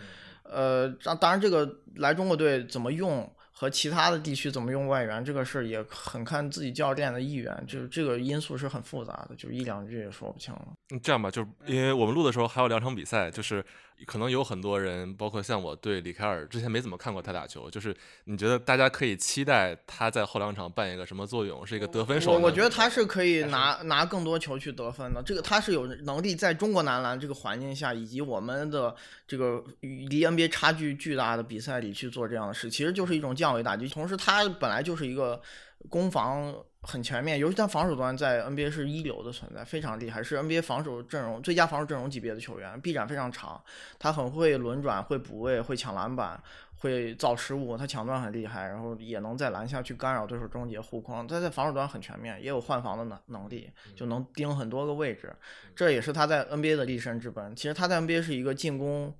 [0.44, 3.28] 呃，当然这个来中国队怎么用？
[3.50, 10.68] 和其他的地区怎么用外援这个事儿也很看自己教练的意愿，就是这个因素是很复杂的，就一两句也说不清了。
[11.02, 13.64] 这样吧，就是因为我们录的时候还有两场比赛，就是。
[14.06, 21.66] 可能有很多人，包括像我对里凯尔之前没怎么看过他打球，就是你觉得大家可以期待他在后两场扮演一个什么作用？
[21.66, 22.32] 是一个得分手？
[22.32, 28.94] 我我觉得他是可以拿拿更多球去得分的，这个他是有能力在中国男篮这个环境下，以及我们的
[29.26, 33.88] 这个离 NBA 差距巨大的比赛里去做这样的事，其实就是一种降维打击。
[33.88, 35.40] 同时，他本来就是一个
[35.88, 36.54] 攻防。
[36.82, 43.62] 很全面，尤其他防守端在 NBA 是一流的存在，非常厉害，是 NBA 防守阵容最佳防守阵容级别的球员，臂展非常长，
[43.98, 46.40] 他很会轮转，会补位，会抢篮板，
[46.76, 55.34] 会造失误，他抢断很厉害，然后也能在篮下去干扰对手终结护框，他在防守端很全面，也有换防的能能力，就能盯很多个位置，
[55.74, 57.54] 这也是他在 NBA 的立身之本。
[57.56, 59.14] 其实他在 NBA 是一个进攻。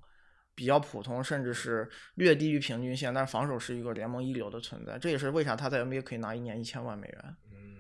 [0.55, 4.99] 比较普通，甚至是略低于平均线，但是防守是一个联盟一流的存在。
[4.99, 7.37] 这也是为啥他在 NBA 可以拿一年一千万美元。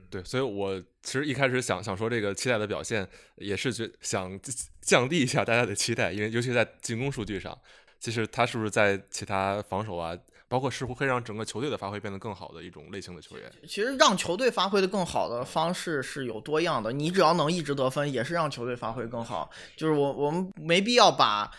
[0.09, 4.39] 嗯，对，所以我其实一开始想想说这个期待的表现，也是觉想
[4.81, 7.57] 降低一下大家的期待，因为尤其在进攻数据上，
[8.01, 10.17] 其实他是不是在其他防守啊，
[10.49, 13.51] 包括是不是会让整个球队的发挥变得更好的一种类型的球员？
[13.67, 19.51] 其实让球队发挥的更好的方式是有多样的，你只要能一直得分，也是让球队发挥更好。
[19.77, 21.51] 就是我我们没必要把。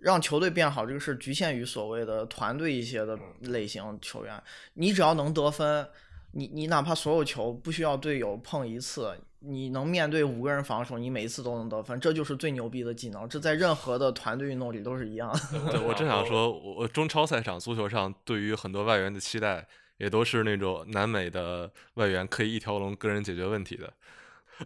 [0.00, 4.42] 让球队变好，这个是局限于所谓的团队一些的类型球员。
[4.74, 5.88] 你只要能得分，
[6.32, 13.28] 你你哪怕所有球不需要队友碰一次，你能面对五个人防守，你每一次都能得分，这就是最牛逼的技能。
[13.28, 15.30] 这在任何的团队运动里都是一样。
[15.70, 19.66] 对我正想说，我中超赛场足球上对于很多外援的期待，
[19.98, 23.92] 也都是那种南美的外援可以一条龙个人解决问题的。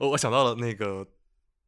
[0.01, 1.07] 我想到了那个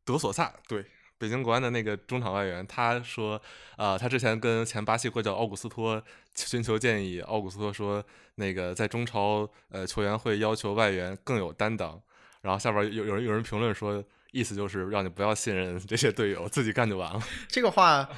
[0.04, 0.84] 德索萨，对。
[1.22, 3.40] 北京国安的那个中场外援，他说，
[3.76, 6.02] 啊，他之前跟前巴西国脚奥古斯托
[6.34, 8.04] 寻求建议，奥古斯托说，
[8.34, 12.02] 那个在中超，呃，球员会要求外援更有担当。
[12.40, 17.22] 然后下边有有人有人评论说，意思就是让你不要信任这些队友，自己干就完了。
[17.46, 18.08] 这个话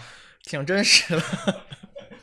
[0.42, 1.22] 挺真实的。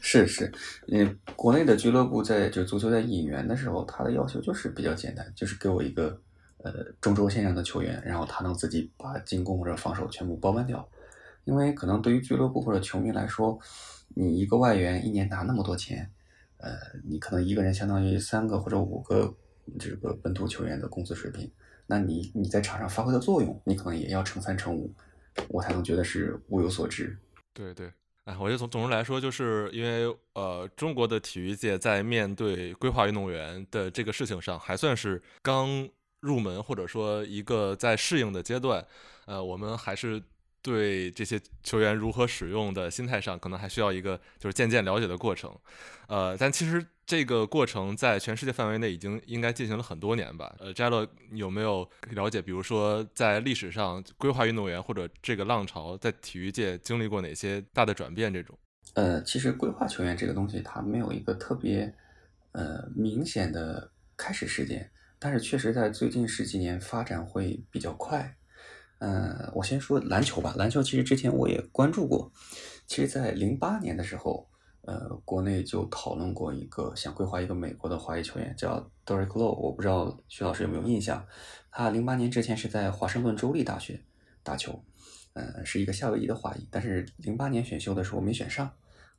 [0.02, 0.52] 是 是，
[0.88, 6.20] 嗯，国内的俱乐部在就足球在引援的时候，他的要求就是比较简单，就是给我一个。
[6.64, 6.72] 呃，
[7.02, 10.88] 中轴线上的球员，然后他能自己把进攻或者防守全部包办掉，
[11.44, 13.58] 因为可能对于俱乐部或者球迷来说，
[14.10, 16.12] 你一个外援一年拿那么多钱，
[16.58, 16.72] 呃，
[17.04, 19.34] 你可能一个人相当于三个或者五个
[19.80, 21.52] 这个本土球员的工资水平，
[21.88, 24.94] 那你你在场上发挥的作用，你可能也要乘三乘五，
[25.50, 27.18] 我才能觉得是物有所值。
[27.54, 27.92] 对对，
[28.26, 35.90] 哎，我觉得总总之来说，就是因为呃，中国的体育界在面对规划运动员的这个事情上，还算是刚
[36.22, 38.86] 入门，或者说一个在适应的阶段。
[39.26, 40.24] 呃，我们还是。
[40.64, 45.52] 对这些球员如何使用的心态上，可能还需要一个就是渐渐了解的过程，
[46.06, 50.56] 呃，但其实这个过程在全世界范围内已经应该进行了很多年吧。
[50.60, 52.40] 呃，摘乐有没有了解？
[52.40, 58.32] 比如说在历史上，规划运动员或者这个浪潮在体育界经历过哪些大的转变？
[58.32, 58.56] 这种？
[58.94, 61.92] 呃，其实规划球员这个东西，它没有一个特别
[62.52, 64.88] 呃明显的开始时间，
[65.24, 68.36] 但是确实在最近十几年发展会比较快。
[68.98, 70.56] 嗯，我先说篮球吧。
[70.58, 72.32] 篮球其实之前我也关注过。
[72.88, 74.50] 其实，在零八年的时候，
[74.82, 79.54] 呃，国内就讨论过一个想规划一个美国的华裔球员，叫 Derek Low。
[79.54, 81.24] 我不知道徐老师有没有印象？
[81.70, 84.02] 他零八年之前是在华盛顿州立大学
[84.42, 84.84] 打球，
[85.34, 86.68] 嗯，是一个夏威夷的华裔。
[86.72, 88.72] 但是零八年选秀的时候没选上，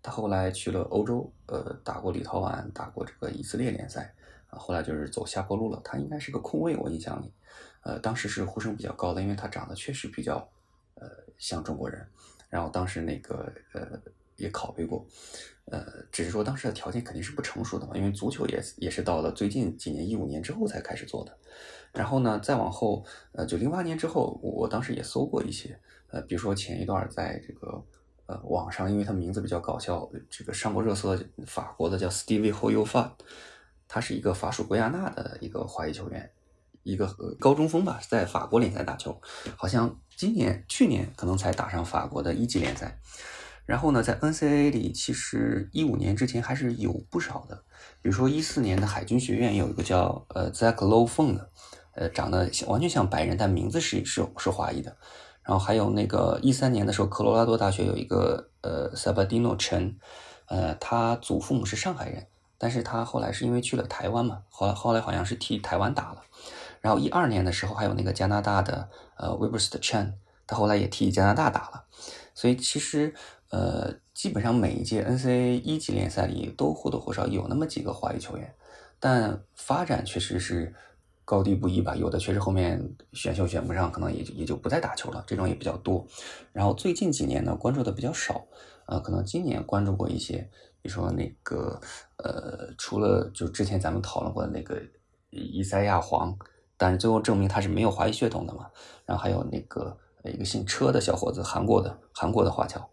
[0.02, 4.14] 他后来去了欧洲，呃，打过立陶宛，打过这个以色列联赛，
[4.58, 5.80] 后来就是走下坡路了。
[5.84, 7.32] 他应该是个控卫，我印象里。
[7.82, 10.36] 呃，当时是呼声比较高的，因为他长得确实比较，
[10.94, 12.06] 呃，像中国人。
[12.48, 13.98] 然后当时那个呃
[14.36, 15.04] 也考虑过，
[15.64, 21.36] 呃，只是说当时的条件肯定是不成熟的嘛，因为足球也也是到了最近几年一五年之后才开始做的。
[21.92, 25.78] 然后呢，再往后，呃，就零八年之后，我当时也搜过一些，
[26.08, 27.84] 呃，比如说前一段在这个
[28.26, 33.10] 呃网上，因为他名字比较搞笑，这个上过热搜的法国的叫 Stevie Hoyufa，
[33.92, 36.30] 他是一个法属圭亚那的一个华裔球员。
[36.84, 37.06] 一个
[37.38, 39.16] 高中锋吧，在法国联赛打球，
[39.56, 42.98] 好像今年、去年可能才打上法国的一级联赛。
[43.64, 47.54] 然后呢，在 NCAA 里，其实一五年之前还是有不少的，
[48.02, 51.50] 比如说一四年的海军学院有一个叫呃 Zach Low Feng 的，
[51.94, 54.96] 呃，长得完全像白人，但名字是是是华裔的。
[55.44, 59.94] 然后还有那个一三年的时候，科罗拉多大学有一个呃 Sabadino Chen，
[60.46, 62.26] 呃，他祖父母是上海人，
[62.62, 66.22] 但是他后来是因为去了台湾嘛，后来后来好像是替台湾打了。
[66.80, 70.12] 然后一二年的时候，还有那个加拿大的呃 Webster Chen，
[70.46, 71.86] 他后来也替加拿大打了。
[72.34, 73.12] 所以其实
[73.50, 78.54] 呃，基本上每一届 NCAA 一级联赛里都或多或少有那么几个华裔球员，
[79.00, 80.72] 但发展确实是
[81.24, 81.96] 高低不一吧。
[81.96, 86.06] 有的确实后面选秀选不上，可能也就也就不再打球了，这种也比较多。
[86.52, 88.46] 然后最近几年呢，关注的比较少，
[88.86, 90.48] 呃，可能今年关注过一些，
[90.80, 91.80] 比如说那个
[92.22, 94.80] 呃，除了就之前咱们讨论过的那个
[95.30, 96.36] 伊赛亚黄。
[96.78, 98.68] 但是最后证明他是没有华裔血统的嘛？
[99.06, 102.90] 然后还有那个一个姓车的小伙子，韩国的韩国的华侨，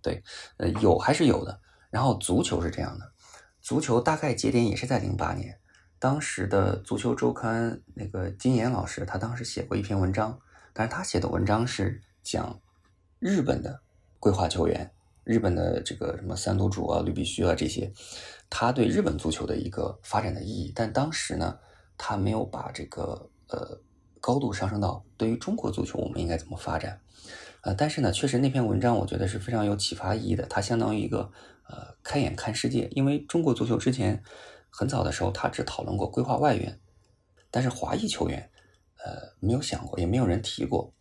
[0.00, 0.22] 对，
[0.56, 1.60] 呃，有还是有的。
[1.90, 3.12] 然后足球是这样的，
[3.60, 5.58] 足球大概节点也是在零八年，
[5.98, 10.40] 当时的足球周刊那个金岩老师，他当时写过一篇文章，
[10.72, 12.58] 但是他写的文章是讲
[13.18, 13.82] 日本的
[14.18, 14.90] 规划球员，
[15.30, 17.92] 日本的这个什么三都主啊、绿必须啊这些，
[18.48, 20.72] 他对日本足球的一个发展的意义。
[20.74, 21.58] 但当时呢？
[22.02, 23.78] 他没有把这个呃
[24.22, 26.98] 高度上升到对于中国足球我们应该怎么发展，
[27.60, 30.46] 呃，但是呢，确实那篇文章我觉得是非常有启发意义的。
[30.46, 31.30] 它相当于一个
[31.68, 34.22] 呃开眼看世界，因为中国足球之前
[34.70, 36.80] 很早的时候，他只讨论过规划外援，
[37.50, 38.50] 但是华裔球员
[39.04, 40.94] 呃没有想过，也没有人提过。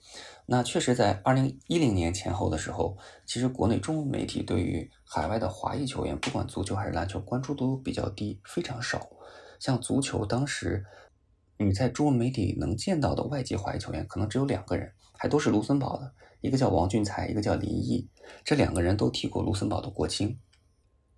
[0.52, 9.08] 那确实在二零一零年前后的时候，其实国内中文媒体对于海外的华裔球员，不管足球还是篮球，关注度比较低，非常少。
[9.60, 10.84] 像足球，当时
[11.60, 18.10] 你在中文媒体能见到的外籍华裔球员，可能只有两个人，还都是卢森堡的，一个叫王俊才，一个叫林毅，
[18.44, 20.40] 这两个人都踢过卢森堡的国青。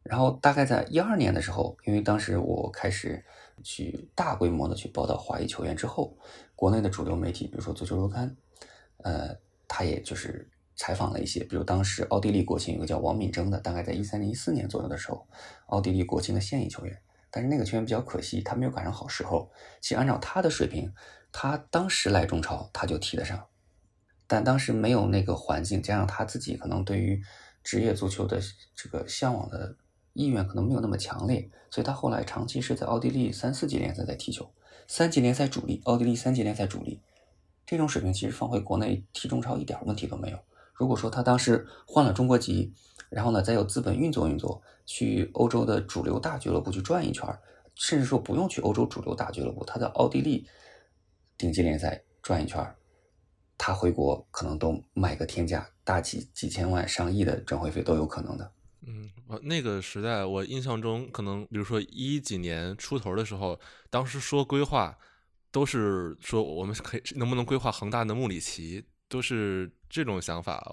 [0.03, 3.23] 然后大概在一二年的时候，因为当时我开始
[3.63, 6.17] 去大规模的去报道华裔球员之后，
[6.53, 8.35] 国内的主流媒体，比如说足球周刊，
[9.03, 9.37] 呃，
[9.67, 15.27] 他也就是采访了一些，比如当时奥地利国青有个叫王敏征的，大概在一三年、一四年左右的时候，
[15.67, 16.97] 奥地利国青的现役球员。
[17.33, 19.49] 但是那个球员比较可惜，他没有赶上好时候。
[19.79, 20.93] 其实按照他的水平，
[21.31, 23.47] 他当时来中超他就踢得上，
[24.27, 27.23] 但当时没有那个环境，加上他自己可能对于
[27.63, 28.41] 职业足球的
[28.75, 29.77] 这个向往的
[30.11, 34.51] 意愿可能没有那么强烈，所以他后来长期是在奥地利三四级联赛在踢球，
[34.85, 36.99] 三级联赛主力，奥地利三级联赛主力，
[37.71, 40.37] 这种水平其实放回国内踢中超一点问题都没有。
[40.73, 42.73] 如果说他当时换了中国籍，
[43.09, 47.25] 然后呢，再有资本运作运作，去欧洲的主流大俱乐部去转一圈
[47.75, 50.45] 甚至说不用去欧洲主流大俱乐部，他在奥地利
[51.37, 52.75] 顶级联赛转一圈
[53.57, 58.51] 他回国可能都卖个天价，大几几千万、上亿的转会费都有可能的。
[58.85, 59.09] 嗯，
[59.43, 64.97] 那个时代我印象中，可能比如说一几年出头的时候，当时说规划
[65.51, 68.85] 都是说我们可以能不能规划恒大的穆里奇。
[69.11, 70.65] 都是这种想法。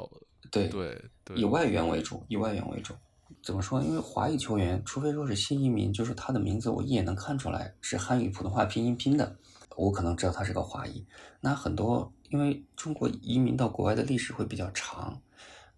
[0.48, 2.94] 对对对，以外援为主，以外援为主。
[3.42, 3.82] 怎么说？
[3.82, 9.36] 因为华裔球员，除非说是新移民，就是他的名字我一眼能看出来是汉语普通话拼音拼的，
[9.74, 11.04] 我可能知道他是个华裔。
[11.40, 15.20] 那很多因为中国移民到国外的历史会比较长，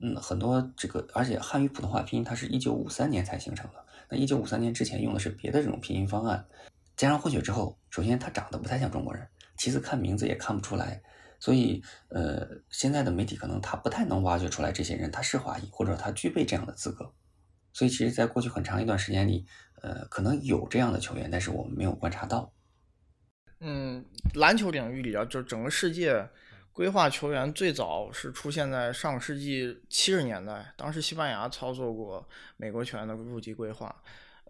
[0.00, 6.46] 嗯，很多这个而且汉语普通话拼音它是一九五三年才形成的，那一九五三年之前用的是别的这种拼音方案。
[7.00, 9.26] 加上混血之后，首先他长得不太像中国人，
[9.56, 11.00] 其次看名字也看不出来，
[11.38, 17.10] 所以呃，现在的媒体可能他不太能挖掘出来这些人他是华裔，或者他具备这样的资格。
[17.72, 19.46] 所以其实，在过去很长一段时间里，
[19.80, 22.52] 呃，可能有这样的球员，但是我们没有观察到。
[23.60, 26.28] 嗯，篮球领域里啊，就整个世界
[26.70, 32.28] 规划球员最早是出现在上个世纪七十年代，当时西班牙操作过
[32.58, 33.94] 美国球员的入籍规划，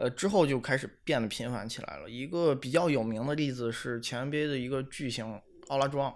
[0.01, 2.09] 呃，之后就开始变得频繁起来了。
[2.09, 5.38] 一个比较有名的例子是前 NBA 的一个巨星
[5.68, 6.11] 奥拉庄，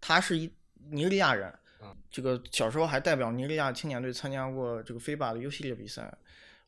[0.00, 0.48] 他是一
[0.90, 1.52] 尼日利亚人，
[2.08, 6.16] 这个小时候还代表尼日利亚青年队参加过这个 FIBA 的 U 系列比赛。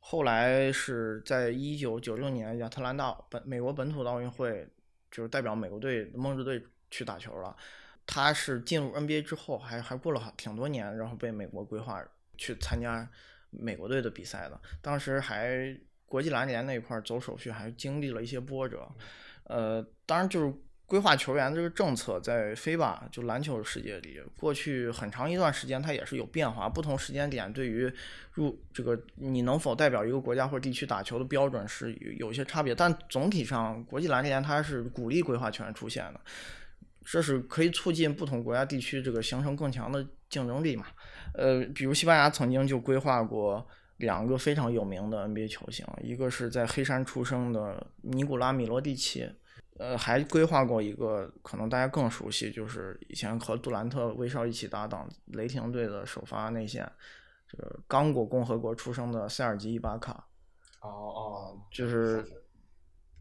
[0.01, 4.67] 后来是在一九九六年亚特兰大本美国本土的奥运会，
[5.13, 7.57] 就是代表美国队梦之队去打球了。
[8.05, 12.05] 他是进入 NBA 之后，还还过了挺多年，然后被美国规划
[12.37, 13.09] 去参加
[13.51, 14.61] 美国队的比赛的。
[14.83, 15.79] 当时还
[16.09, 18.89] 国际篮联那一块走手续，还经历了一些波折。
[19.45, 20.53] 呃，当然就是。
[20.89, 27.93] 规划球员这个政策在飞吧就篮球世界里，过去很长一段时间它也是有变化，不同时间点对于
[28.33, 36.21] 入这个你能否代表一个国家或者地区打球的标准是有有些差别，但总体上国际篮联它是鼓励规划球员出现的，
[37.05, 40.87] 这是可以促进不同国家地区这个形成更强的竞争力嘛？
[41.35, 43.69] 呃，比如西班牙曾经就规划过
[43.99, 49.31] 两个非常有名的 NBA 球星，一个是在黑山出生的尼古拉米罗蒂奇。
[49.79, 56.91] 呃，还规划过一个可能大家更熟悉，就是以前和杜兰特、威少一起搭档雷霆队的首发内线，
[57.47, 60.27] 这个刚果共和国出生的塞尔吉伊巴卡。
[60.81, 62.25] 哦哦，就是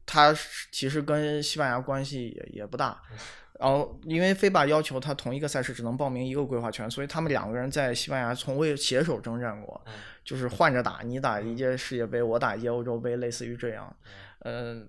[0.07, 0.35] 他
[0.71, 2.99] 其实跟西班牙关系也也不大，
[3.59, 9.79] 然后因为飞巴要求他同一个赛事只能报名一个规划权，所以他们两个人在西班牙从未携手征战过，
[10.23, 13.95] 就是换着打，你打一届世界杯，我打一届欧洲杯，类似于这样，
[14.39, 14.87] 嗯。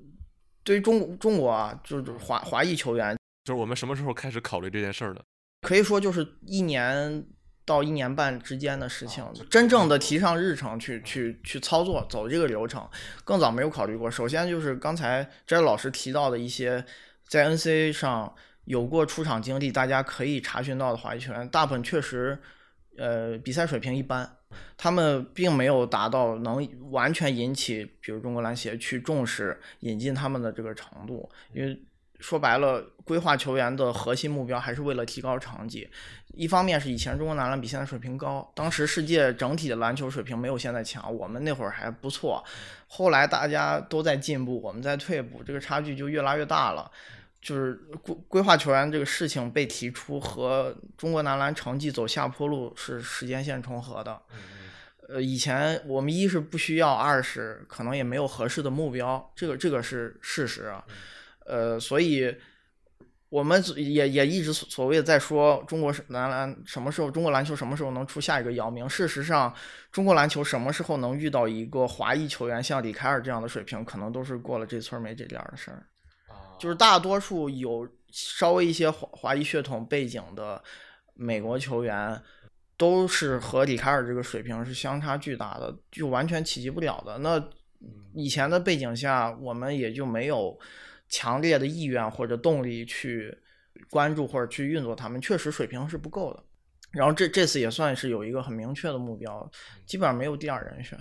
[0.65, 5.25] 对于中中国啊，就是华华裔球员，就是我们什么时候开始考虑这件事儿的？
[5.63, 7.25] 可以说就是一年
[7.69, 12.89] 到一年半之间的事情，真正的提上日程去去去操作走这个流程，
[13.25, 14.11] 更早没有考虑过。
[14.11, 16.83] 首先就是刚才翟老师提到的一些
[17.29, 22.39] 在 NCAA 上有过出场经历，大家可以查询到的华裔球员，大部分确实
[22.97, 24.35] 呃比赛水平一般。
[24.79, 31.79] 他们并没有达到能完全引起，比如中国篮协去重视引进他们的这个程度，因为
[32.19, 35.89] 说白了，规划球员的核心目标还是为了提高成绩。
[36.35, 42.45] 一方面是以前中国男篮比现在水平高，当时世界整体的篮球水平没有现在强，我们那会儿还不错。
[42.87, 46.91] 后来大家都在进步，我们在退步，这个差距就越拉越大了。
[47.41, 54.21] 就是规规划球员这个事情被提出，和中国男篮成绩走下坡路是时间线重合的。
[55.09, 60.85] 呃，以前我们一是不需要，二是可能也没有合适的目标，这个这个是事实啊。
[61.49, 62.37] 呃，所以
[63.31, 68.89] 我们也也一直所谓的在说中国男篮什么时候，中国篮球什么时候能出下一个姚明？
[68.89, 69.55] 事实上，
[69.91, 75.87] 中国篮球什么时候能遇到一个华裔球员像李凯尔这样的水平，可能都是过了这村没这店的事儿。
[76.59, 80.63] 就是大多数有稍微一些华华裔血统背景的
[81.15, 82.21] 美国球员，
[82.77, 87.19] 都是和李凯尔这个水平是相差巨大的，就完全企及不了的。
[87.19, 87.43] 那
[88.15, 90.59] 以前的背景下，我们也就没有
[91.09, 93.37] 强烈的意愿或者动力去
[93.91, 96.45] 关注或者去运作他们，确实水平是不够的。
[96.91, 99.51] 然后这这次也算是有一个很明确的目标，
[99.87, 100.99] 基本上没有第二人选。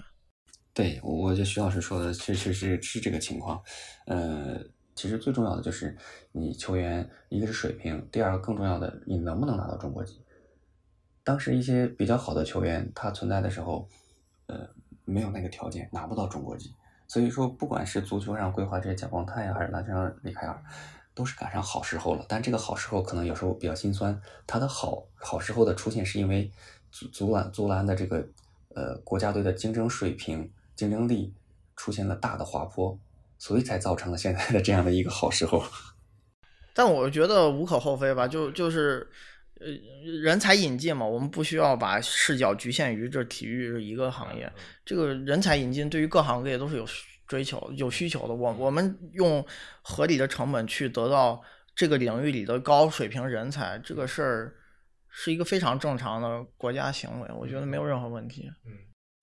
[0.73, 3.61] 对，我我觉得徐老师说的确实是是这个情况，
[4.05, 4.59] 呃。
[4.97, 5.95] 其实最重要的就是
[6.31, 10.19] 你球员，一个是水平，第二个更重要的，你能不能拿到中国籍。
[11.23, 13.87] 当时一些比较好的球员，他存在的时候，
[14.47, 14.67] 呃，
[15.05, 16.73] 没有那个条件，拿不到中国籍。
[17.07, 20.61] 所以说，不管是足球上规划这些蒋光太呀，还是篮球上李凯尔，
[21.15, 22.25] 都是赶上好时候了。
[22.27, 26.51] 但这个好时候可能有时候比较心酸，他的好好时候的出现是因为
[26.91, 28.27] 足足篮足篮的这个
[28.75, 31.33] 呃国家队的竞争水平、竞争力
[31.75, 32.97] 出现了大的滑坡。
[33.39, 35.63] 所以才造成了现在的这样的一个好时候，
[36.73, 39.07] 但我觉得无可厚非吧，就就是
[39.59, 39.67] 呃
[40.21, 44.51] 人才引进嘛，我们不需要把视角局限于这体育一个行业，
[44.85, 46.85] 这个人才引进对于各行各业都是有
[47.27, 48.33] 追求、有需求的。
[48.33, 49.45] 我我们用
[49.81, 51.41] 合理的成本去得到
[51.75, 54.55] 这个领域里的高水平人才，这个事儿
[55.09, 58.49] 是一个非常正常的国家行为，我觉得没有任何问题。
[58.65, 58.71] 嗯，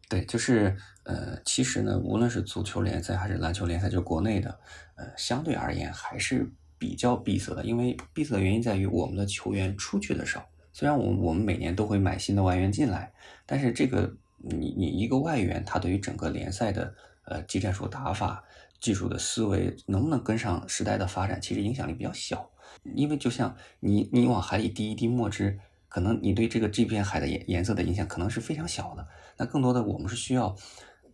[0.08, 4.50] 对，就是呃，其实呢，无论是足球联赛还是篮球联赛，就国内的，
[4.96, 6.46] 呃，相对而言还是
[6.84, 10.44] 比较闭塞的，因为闭塞的原因在于我们的球员出去的少。
[10.70, 13.10] 虽然我们我们每年都会买新的外援进来，
[13.46, 18.44] 但是这个你你一个外援，他对于整个联赛的呃技战术打法、
[18.82, 22.50] 技术的思维能不能跟上时代的发展，其实影响力比较小。
[22.94, 25.58] 因为就像你你往海里滴一滴墨汁，
[25.88, 29.08] 可能你对这个这片海的颜颜色的影响可能是非常小的。
[29.38, 30.54] 那更多的我们是需要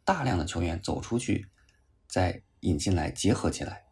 [0.04, 1.46] 大量的球员走出去，
[2.08, 3.84] 再引进来结合起来。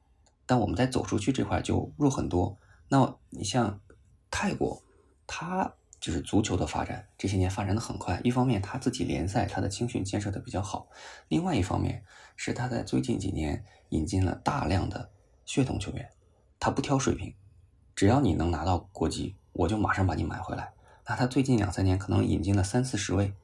[0.49, 2.59] 但我们在走出去这块就弱很多。
[2.88, 3.78] 那你像
[4.28, 4.82] 泰国。
[5.30, 8.18] 它就是足球的发展，这些年发展的很快。
[8.24, 10.88] 一方面，他自己联赛他的青训建设的比较好；
[11.28, 12.03] 另外一方面，
[12.34, 15.11] 是他在最近几年引进了大量的
[15.44, 16.09] 血统球员，
[16.59, 17.34] 他不挑水平，
[17.94, 20.72] 只要你能拿到国籍，我就马上把你买回来。
[21.07, 23.34] 那他最近两三年可能引进了三四十位，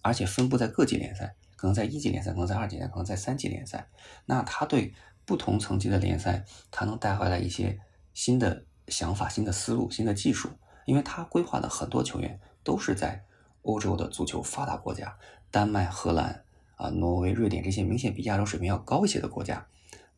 [0.00, 3.88] 而且分布在各级联赛，可能在一级联赛，可能在二级联赛，可能在三级联赛。
[4.26, 4.94] 那他对
[5.24, 7.78] 不同层级的联赛，他能带回来一些
[8.12, 10.50] 新的想法、新的思路、新的技术。
[10.84, 13.24] 因为他规划的很多球员都是在
[13.62, 15.16] 欧洲的足球发达国家，
[15.48, 16.44] 丹麦、荷兰
[16.74, 19.64] 啊、挪威、瑞典这些明显比亚洲水平要高一些的国家。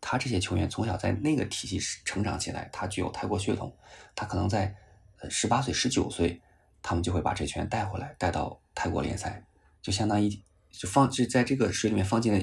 [0.00, 3.76] 他这些球员从小在那个体系成长起来，他具有泰国血统，
[4.14, 4.74] 他可能在
[5.20, 6.40] 呃十八岁、十九岁，
[6.82, 9.44] 他们就会把这球员带回来，带到泰国联赛，
[9.82, 10.30] 就相当于
[10.70, 12.42] 就放就在这个水里面放进了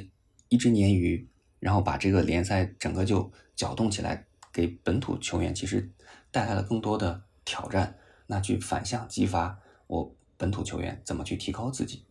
[0.49, 1.28] 一只鲶鱼，
[1.62, 5.89] 然后把这个联赛整个就搅动起来，给本土球员其实
[6.30, 7.97] 带来了更多的挑战。
[8.28, 12.05] 那去反向激发我本土球员怎么去提高自己，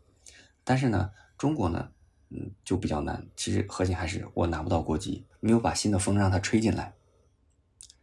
[0.65, 1.91] 但是呢，中国呢，
[2.29, 3.27] 嗯，就比较难。
[3.37, 6.95] 其实核心还是我拿不到国籍，没有把新的风让它吹进来。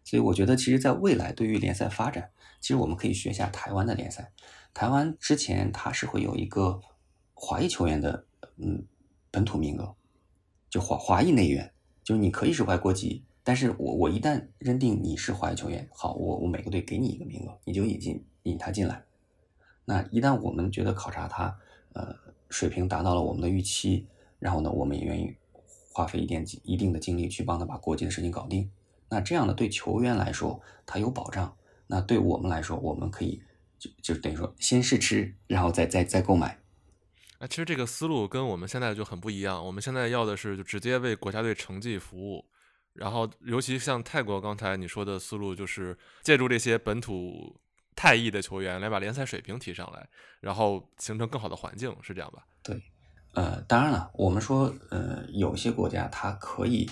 [0.03, 4.31] 所以我觉得，其实，在未来对于联赛发展，其实我们可以学一下台湾的联赛。
[4.73, 6.81] 台湾之前它是会有一个
[7.33, 8.25] 华裔球员的，
[8.55, 8.85] 嗯，
[9.29, 9.95] 本土名额，
[10.69, 11.71] 就华华裔内援，
[12.03, 13.23] 就是你可以是外国籍。
[13.43, 19.03] 但是我我一旦认定你是华裔球员，好，我我每个队给你一个名额，你就引进引他进来。
[19.85, 21.57] 那一旦我们觉得考察他，
[21.93, 22.13] 呃，
[22.49, 24.05] 水平达到了我们的预期，
[24.39, 25.33] 然后呢，我们也愿意
[25.93, 28.69] 花费一点一定的精力去帮他把国际的事情搞定。
[29.09, 31.55] 那这样的对球员来说，他有保障；
[31.87, 33.41] 那对我们来说，我们可以
[33.79, 36.59] 就就等于说先试吃，然后再再再购买。
[37.39, 39.63] 啊，其实这个思路跟我们现在就很不一样。
[39.63, 42.45] 我们现在要的是就直接为国家队成绩服务。
[42.93, 47.55] 然后，尤其像泰国，刚才你说的思路就是借助这些本土
[47.95, 50.09] 泰裔的球员来把联赛水平提上来，
[50.39, 52.43] 然后形成更好的环境，是这样吧？
[52.63, 52.81] 对，
[53.35, 56.89] 呃，当然了，我们说，呃，有些国家它可以，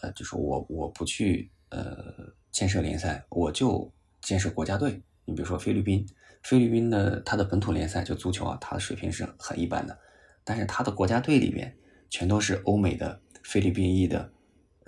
[0.00, 5.02] 呃，就是我我不去呃建设联赛，我就建设国家队。
[5.26, 6.06] 你比如说菲律宾，
[6.42, 9.98] 菲律宾的它的本土联赛就足球啊，它的水平是很一般的，
[10.44, 11.76] 但是它的国家队里面
[12.10, 14.32] 全都是欧美的菲律宾裔的。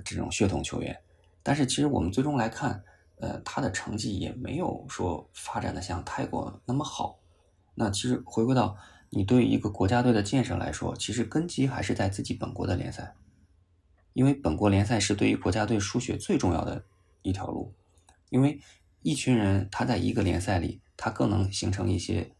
[0.04, 1.00] 这种血统球员，
[1.40, 2.82] 但是其实我们最终来看，
[3.20, 7.20] 呃，他的成绩也没有说发展的像泰国那么好。
[7.76, 8.76] 那其实回归到
[9.10, 13.14] 你对于一个国家队的建设来说，其实根基还是在自己本国的联赛，
[14.14, 16.84] 因为本国联赛是对于国家队输血最重要的
[17.22, 17.72] 一条路。
[18.30, 18.60] 因为
[19.02, 22.30] 一群人他在一个联赛里，他更能形成一些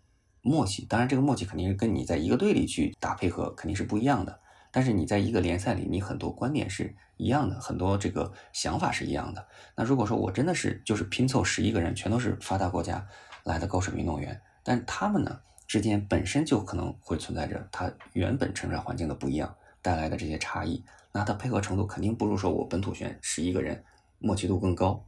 [0.42, 0.84] 默契。
[0.86, 4.40] 当然，这个默契肯定是跟你在一个队里去打配合肯定是不一样的。
[4.70, 9.46] 但是你在一个联赛里，你很多观点是一样的，很多这个想法是一样的。
[9.76, 13.06] 那如果说我真的是就是拼凑十一个人，全都是发达国家
[13.44, 15.38] 来的高水平运动员，但他们呢
[15.68, 23.84] 之间本身就可能会存在着他原本成长环境的不一样带来的这些差异，那他配合程度肯定不如说我本土选十一个人
[24.18, 25.04] 默契度更高。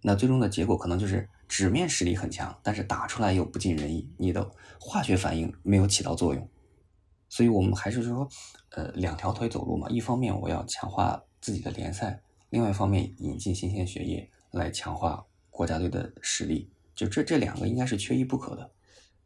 [0.00, 6.48] 那最终的结果可能就是纸面实力很强，但是打出来又不尽人意，你的化学反应没有起到作用。
[7.28, 8.28] 所以我们还是说。
[8.72, 12.20] 呃，两条腿走路嘛，一方面我要强化自己的联赛，
[12.50, 18.70] 另外一方面引进新鲜血液来强化国家队的实力，就这这两个应该是缺一不可的。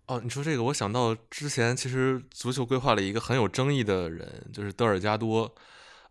[0.07, 5.53] 哦，你说这个，我想到之前其实足球规划了一个很有争议的人，就是德尔加多。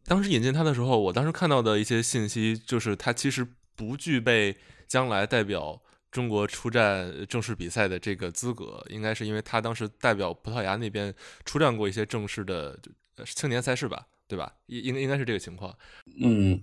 [0.06, 3.48] 当时引进他的时候，我当时看到的一些信息就是他其实
[3.78, 4.58] 不具备
[4.90, 5.82] 将来代表。
[6.12, 11.14] 中国出战正式比赛的这个资格，应该是因为他当时代表葡萄牙那边
[11.46, 12.78] 出战过一些正式的
[13.26, 14.54] 青年赛事吧，对吧？
[14.66, 15.74] 应应应该是这个情况。
[16.22, 16.62] 嗯，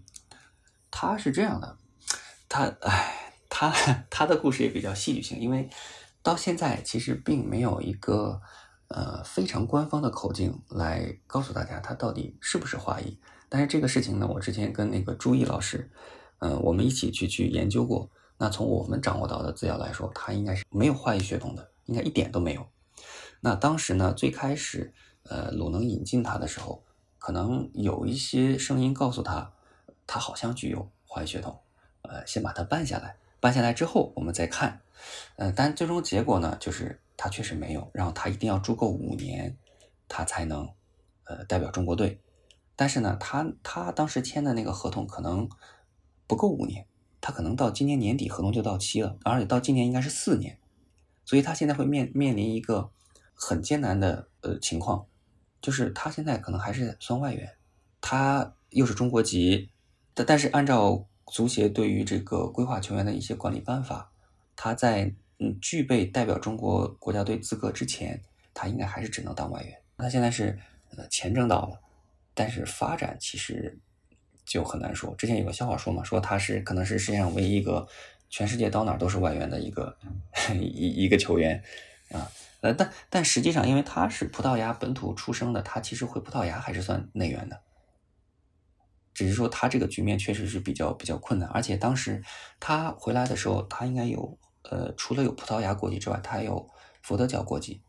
[0.90, 1.78] 他是这样的，
[2.46, 3.72] 他哎，他
[4.10, 5.70] 他的故事也比较戏剧性，因为
[6.22, 8.42] 到现在其实并没有一个
[8.88, 13.18] 呃非常官方的口径来告诉大家他到底是不是华裔。
[13.48, 15.90] 但是这个事情呢，我之前跟那个朱毅老师，
[16.40, 18.10] 嗯，我们一起去去研究过。
[18.38, 22.66] 那从我们掌握到的资料来说，他应该是没有华裔血统的，应该一点都没有。
[23.40, 24.92] 那当时呢，最开始
[25.24, 26.84] 呃鲁能引进他的时候，
[27.18, 29.52] 可能有一些声音告诉他，
[30.06, 31.60] 他好像具有华裔血统，
[32.02, 34.80] 呃，先把他办下来，办下来之后我们再看。
[35.36, 39.56] 呃，但最终结果呢，就是他确实没有，然后他一定要住够五年，
[40.08, 40.68] 他才能
[41.24, 42.20] 呃代表中国队。
[42.74, 45.48] 但是呢，他他当时签的那个合同可能
[46.26, 46.86] 不够五年，
[47.20, 50.58] 他可能到今年年底合同就到期了，而且到今年应该是四年，
[51.24, 52.90] 所以他现在会面面临一个
[53.34, 55.06] 很艰难的呃情况，
[55.60, 57.56] 就是他现在可能还是算外援，
[58.00, 59.70] 他又是中国籍，
[60.14, 64.10] 但但是按照足协对于这个规划球员的一些管理办法，
[64.56, 68.22] 他在嗯具备代表中国国家队资格之前，
[68.54, 69.76] 他应该还是只能当外援。
[69.96, 70.58] 他现在是
[70.96, 71.80] 呃钱挣到了。
[72.34, 73.76] 但是发展其实
[74.48, 75.14] 就很难说。
[75.16, 77.86] 之前有个笑话说嘛，说他是可能是世界上唯一一个
[78.30, 79.96] 全世界到哪都是外援的一个
[80.58, 81.62] 一一个球员
[82.10, 82.28] 啊。
[82.60, 87.60] 呃，但但实际上，因为他是葡萄牙本土出生的，他其实回葡萄牙还是算内援的。
[89.14, 92.22] 只是说他这个局面确实是比较比较困难，而且当时
[92.58, 94.38] 他回来的时候，他应该有
[94.70, 96.68] 呃，除了有葡萄牙国籍之外，他还有
[97.02, 97.82] 佛得角国籍。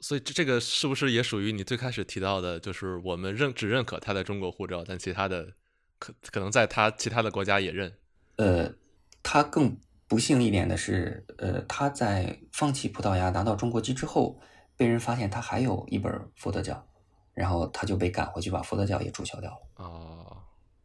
[0.00, 5.52] 所以这这个是不是也属于你最开始提到的，就是我们认只认可他的中国护照，但其他的
[6.00, 7.92] 可可能在他其他的国家也认。
[8.34, 8.74] 呃，
[9.22, 9.76] 他更
[10.08, 14.40] 不幸一点的是，呃，他在放弃葡萄牙拿到中国籍之后，
[14.76, 16.84] 被人发现他还有一本佛得教，
[17.34, 19.84] 然后他就被赶回去把佛得教也注销掉了。
[19.84, 20.36] 哦，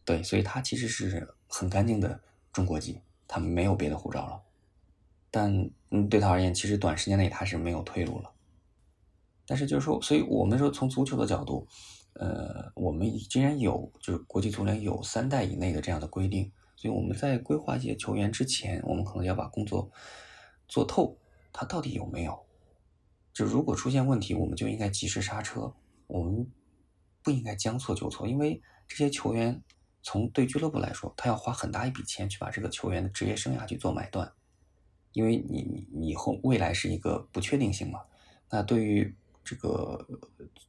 [0.03, 2.19] 对，所以他其实是很干净的
[2.53, 4.41] 中国籍，他没有别的护照了。
[5.31, 5.51] 但
[5.91, 8.29] 嗯，对他而言，其实短时间内他是没有退路了。
[9.47, 11.67] 但是就是说，所以我们说从足球的角度，
[12.15, 19.91] 呃，我们既然有就是国际足联有三代以内的这样的规定，所以我们在规划一些球员之前，我们可能要把工作
[20.67, 21.17] 做透，
[21.51, 22.45] 他到底有没有？
[23.33, 25.73] 就如果出现问题，我们就应该及时刹车，
[26.07, 26.49] 我们
[27.21, 29.61] 不应该将错就错，因为这些球员
[30.01, 34.31] 从对俱乐部来说，他要花很大一笔钱去把这个球员的职业生涯去做买断，
[35.11, 38.03] 因为你你你以后未来是一个不确定性嘛，
[38.49, 39.13] 那对于
[39.45, 40.05] 这个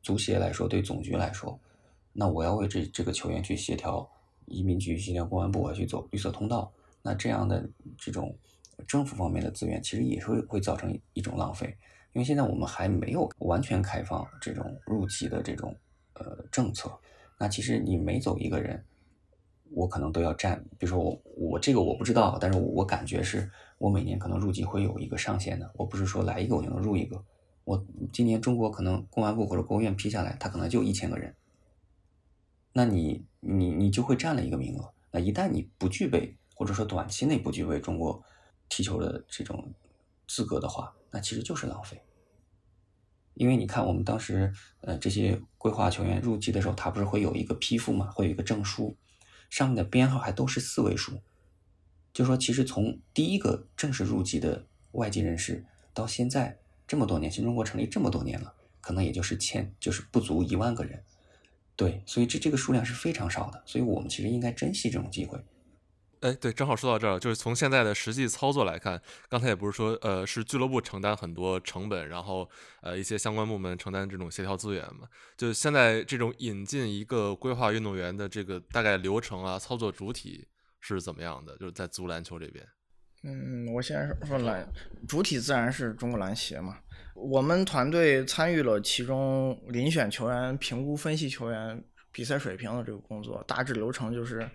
[0.02, 1.58] 足协来说，对总局来说，
[2.12, 4.08] 那我要为这这个球员去协调
[4.44, 6.70] 移民局、协调公安部，我要去走绿色通道。
[7.02, 8.36] 那这样的这种
[8.86, 11.74] 政府方面的资源，其实也会会造成一种浪费。
[12.12, 15.74] 因为现在我们还没有完全开放这种入籍的这种
[16.14, 16.90] 呃政策。
[17.38, 18.82] 那其实你每走一个人，
[19.70, 25.70] 我可能都要占，比如说我我这个我不知道，但是我感觉是我每年可能入籍会有一个上限的。
[25.76, 27.22] 我不是说来一个我就能入一个。
[27.66, 31.34] 我今年中国可能公安部或者国务院批下来，他可能就一千个人，
[32.72, 34.94] 那你你你就会占了一个名额。
[35.10, 38.22] 那一旦你不具备或者说短期内不具备中国
[38.68, 39.74] 踢球的这种
[40.28, 42.00] 资格的话，那其实就是浪费。
[43.34, 48.96] 因为你看我们当时呃这些规划球员入籍的时候，他不是会有一个批复嘛，会有一个证书，
[49.50, 51.20] 上面的编号还都是四位数，
[52.12, 56.60] 就说其实从第一个正式入籍的外籍人士到现在。
[56.86, 61.02] 这么多年，新中国成立这么多年了，可能也就是欠，就是不足一万个人，
[61.74, 65.38] 对，所以这这个数量是非常少的，所以我们其实应该珍惜这种机会。
[66.20, 72.48] 哎，对，正好说到这儿，就是从现在的实际操作来看，刚才也不是说，呃，是俱乐部承担很多成本，然后
[72.80, 75.06] 呃一些相关部门承担这种协调资源嘛？
[75.36, 80.48] 就现在这种引进一个规划运动员的这个大概流程啊，操作主体
[80.80, 81.56] 是怎么样的？
[81.58, 82.66] 就是在足篮球这边。
[83.22, 84.66] 嗯，我先说说篮，
[85.08, 86.78] 主体自然是中国篮协嘛。
[87.14, 93.42] 我们团队参与了其中遴选球员、评估分析球员比赛水平的这个工作。
[93.48, 94.46] 大致流程就是，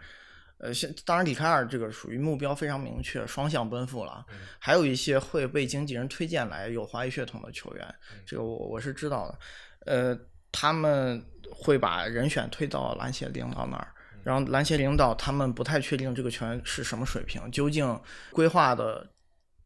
[0.59, 4.24] 呃，现当然李凯尔这个属于目标非常明确，双向奔赴了。
[4.59, 7.95] 还有一些会被经纪人推荐来有华裔血统的球员，
[8.26, 9.39] 这个我我是知道的。
[9.88, 10.18] 呃，
[10.51, 13.91] 他们会把人选推到篮协领导那儿。
[14.24, 18.00] 然后篮协领导他们不太确定这个球员是什么水平，究竟
[18.32, 19.10] 规划的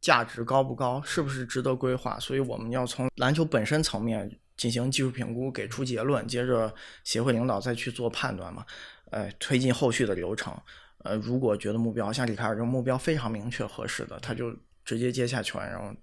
[0.02, 2.20] 价值高不高，是不是值得规划？
[2.20, 8.66] 所以我们要从篮球本身层面进行技术评估，给出结论，接着协会领导再去做判断嘛，
[9.12, 10.56] 呃，推进后续的流程。
[11.00, 15.94] 呃，如果觉得目标像李凯尔这个目标非常明确合适的，他就直接接下球，然后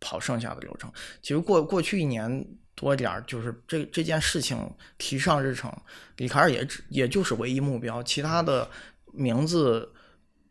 [0.00, 0.92] 跑剩下的流程。
[1.20, 2.46] 其实过过去一年。
[2.74, 4.58] 多点儿，就是这这件事情
[4.98, 5.72] 提上日程，
[6.16, 8.68] 李凯尔也只也就是唯一目标，其他的
[9.12, 9.92] 名字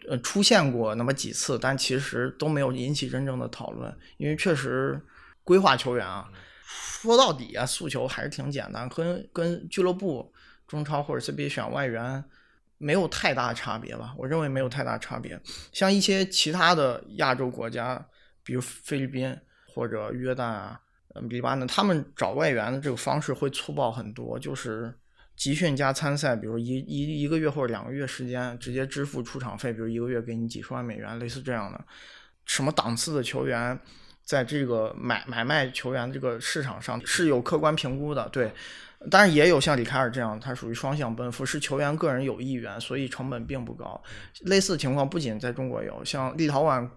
[0.08, 5.02] 呃出现过那么几次，但其实都没有引起真正的讨论，因为确实
[5.44, 6.30] 规划球员啊，
[6.66, 10.32] 说到底啊，诉求还是挺简单，跟跟俱乐部
[10.68, 12.24] 中超或者 CBA 选外援
[12.78, 15.42] 没有太大差别吧，我认为没有太大差别，
[15.72, 18.08] 像一些其他的亚洲国家，
[18.44, 19.38] 比如菲律宾。
[19.74, 20.78] 或者约旦啊、
[21.30, 24.94] 黎巴嫩，他们找外援的这个方式会粗暴很多，就是
[25.36, 31.84] 集训加参赛，比如一一一个月或者两个月时间，直接支付出场费，比如一个月给你几十万美元，类似这样的。
[32.46, 33.80] 什么档次的球员，
[34.24, 38.52] 在这个买买卖球员这个市场上是有客观评估的，对。
[39.10, 44.00] 当然也有像里凯尔这样，他属于双向奔赴，是球员个人有意愿，所以成本并不高。
[44.42, 46.88] 类似情况不仅在中国有，像立陶宛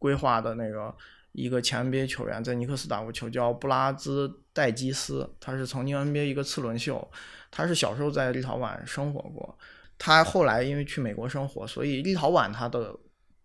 [0.00, 0.92] 规划的那个
[1.34, 7.06] 一个前 NBA 球员在尼克斯打过球，叫布拉兹戴基斯，他是曾经 NBA 一个次轮秀，
[7.50, 9.58] 他是小时候在立陶宛生活过，
[9.98, 12.96] 他后来因为去美国生活，所以立陶宛他的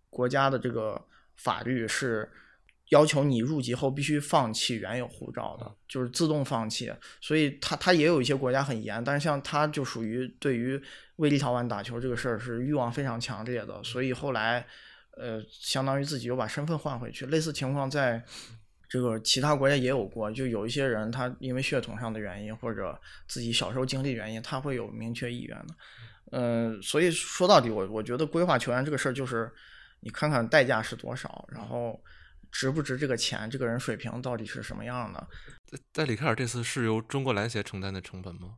[0.10, 2.32] 国家的这个法律是。
[2.90, 6.92] 要求你入籍后必须放弃原有护照的，就是自动放弃。
[7.22, 10.82] 所以他他也有一些国家很严，但是像他就属于对于
[11.18, 14.66] 为立陶宛打球这个事儿是欲望非常强烈的，所以后来
[15.20, 17.26] 呃相当于自己又把身份换回去。
[17.26, 18.24] 类似情况在
[18.88, 25.76] 这个其他国家也有过，就有一些人他因为血统上的原因或者自己小时候经历原因，他会有明确意愿的。
[26.32, 29.52] 嗯，所以说到底我我觉得规划球员这个事儿就是
[30.00, 32.02] 你看看代价是多少，然后。
[32.52, 33.48] 值不值这个钱？
[33.48, 35.28] 这个人水平到底是什么样的？
[35.94, 38.56] 在里卡尔这次是由中国篮协承担的成本吗？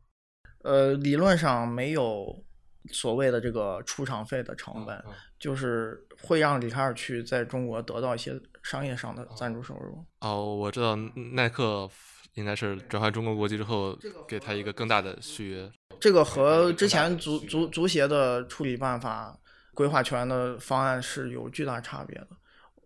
[0.64, 2.42] 呃，理论上没有
[2.90, 5.02] 所谓的这个出场费的成本，
[5.38, 10.04] 就是会让里卡尔去在中国得到一些商业上的赞助收入。
[10.20, 10.96] 哦，我知道
[11.34, 11.88] 耐克
[12.34, 15.70] 应该是转换中国国籍之后，给他一个更大的续约。
[16.00, 19.38] 这个和之前足足足协的处理办法、
[19.74, 22.28] 规划球员的方案是有巨大差别的。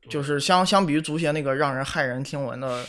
[0.08, 2.84] 就是相相比于足协那个让人骇人听闻的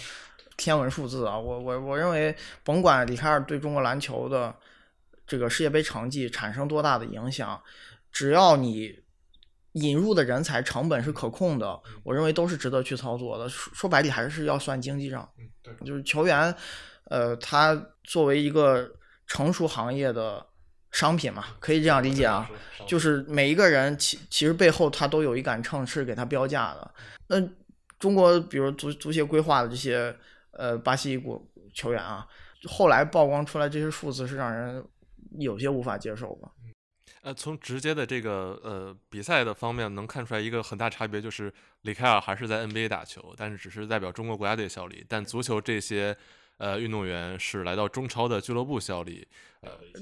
[0.55, 4.53] 天文数字啊，我我我认为，甭管里卡尔对中国篮球的
[5.28, 7.61] 这个世界杯成绩产生多大的影响，
[8.11, 8.97] 只要你
[9.73, 13.47] 引入的人才成本是可控的，我认为都是值得去操作的。
[13.47, 15.30] 说说白了，还是要算经济账。
[15.86, 16.55] 就是球员，
[17.03, 18.89] 呃，他作为一个
[19.28, 20.47] 成熟行业的。
[20.89, 22.49] 商品嘛，可以这样理解啊，
[22.88, 26.91] 就是每一个人其其实背后他都有一杆秤是给他标价的。
[27.28, 27.36] 那
[27.99, 30.15] 中国比如足足协规划的这些
[30.51, 32.25] 呃巴西国球员啊，
[32.67, 34.84] 后来曝光出来这些数字是让人
[35.39, 36.51] 有些无法接受吧？
[37.21, 46.15] 呃，从直接的这个呃比赛的方面能看出来一个很大差别，就是李凯尔还是在 NBA 打球，但是只是代表中国国家队效力，但足球这些。
[46.59, 49.28] 呃，运动员是来到中超的俱乐部效力，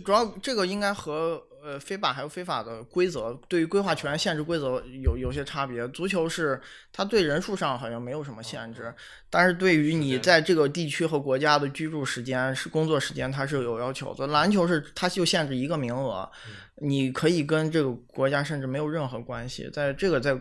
[0.03, 5.87] 主要这个应该和呃非法还有非法的规则对于规划球员限制规则有有些差别。
[5.89, 6.61] 足球是
[6.91, 8.93] 它对人数上好像没有什么限制，
[9.29, 14.27] 但是对于你在这个地区和国家的居住时间是工作时间，它是有要求的。
[14.27, 16.29] 篮球是它就限制一个名额。
[16.79, 20.37] 你可以跟这个国家甚至没有任何关系，在这个在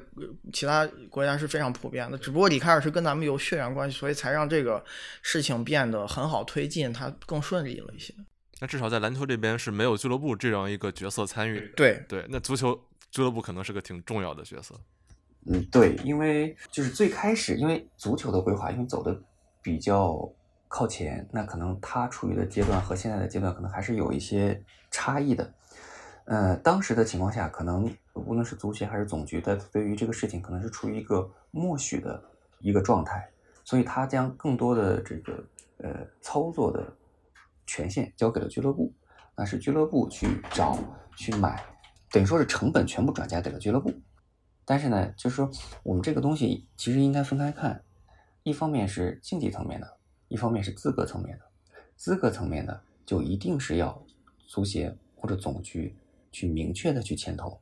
[0.53, 2.19] 其他国家是非常普遍的。
[2.19, 4.85] 只不过里凯尔是跟咱们有血缘关系，所以才让这个
[5.23, 8.13] 事情变得很好推进，它更顺利了一些。
[8.65, 11.71] 那至少在篮球这边是没有俱乐部这样一个角色参与。
[11.77, 14.75] 对对，那足球俱乐部可能是个挺重要的角色。
[15.45, 19.21] 嗯，对，因为就是最开始，因为足球的规划因为走的
[19.61, 20.27] 比较
[20.67, 24.59] 靠前，那可能他处于的阶段和现在的阶段可能还是有一些
[24.91, 25.53] 差异的。
[26.25, 32.19] 呃，当时的情况下，可能无论是足协还是总局，在对于这个事情可能是处于一个默许的
[32.61, 33.29] 一个状态，
[33.63, 35.45] 所以他将更多的这个
[35.77, 35.91] 呃
[36.23, 36.91] 操作的
[37.67, 38.93] 权限交给了俱乐部，
[39.37, 40.79] 那是俱乐部去找
[41.17, 41.65] 去买，
[42.11, 43.93] 等于说是成本全部转嫁给了俱乐部。
[44.65, 45.51] 但是呢，就是说
[45.83, 47.85] 我们这个东西其实应该分开看，
[48.43, 49.99] 一方面是竞技层面的，
[50.29, 51.45] 一方面是资格层面的。
[51.97, 54.05] 资格层面的就一定是要
[54.47, 55.97] 足协或者总局。
[56.35, 57.61] 去明确的去牵头，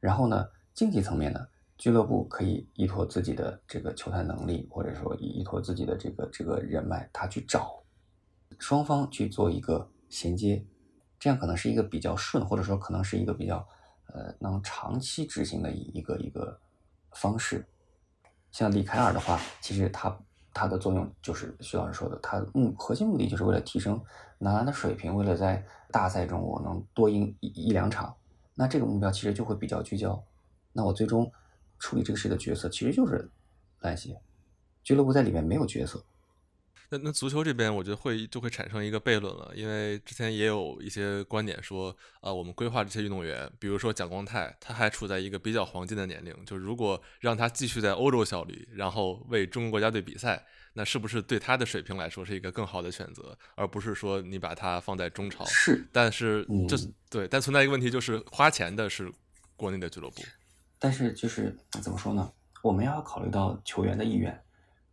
[0.00, 1.46] 然后呢，竞技层面呢，
[1.76, 7.83] 俱乐部可以依托自己的这个球探能力，或者说依托自己的这个这个人脉，他去找
[8.58, 10.64] 双方去做一个衔接，
[11.18, 13.66] 这样可能是一个比较顺，或者说可能是一个比较
[14.08, 16.60] 呃能长期执行的一个一个
[17.12, 17.66] 方式。
[18.50, 20.16] 像李凯尔的话，其实他。
[20.56, 24.00] 他的作用就是徐老师说的，他目核心目的就是为了提升
[24.38, 28.14] 男篮的水平，为了在大赛中我能多赢一一两场。
[28.54, 30.24] 那这个目标其实就会比较聚焦。
[30.72, 31.28] 那我最终
[31.80, 33.28] 处理这个事的角色其实就是
[33.80, 34.16] 篮协，
[34.84, 36.00] 俱乐部在里面没有角色。
[36.90, 55.44] 那那足球这边，我觉得会就会产生一个悖论了，因为之前也有一些观点说，啊，我们规划这些运动员，比如说蒋光太，他还处在一个比较黄金的年龄，就如果让他继续在欧洲效力，然后为中国国家队比赛，那是不是对他的水平来说是一个更好的选择，而不是说你把他放在中超？
[55.46, 56.76] 是，但是这
[57.08, 59.10] 对，但存在一个问题就是花钱的是
[59.56, 60.22] 国内的俱乐部，
[60.78, 62.30] 但是就是怎么说呢？
[62.62, 64.38] 我们要考虑到球员的意愿。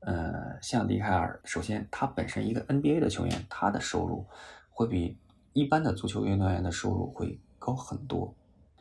[0.02, 4.26] 呃，像里凯尔，首先他本身一个 NBA 的球员，他的收入
[4.70, 5.18] 会比
[5.54, 8.34] 一般的足球运动员的收入会高很多。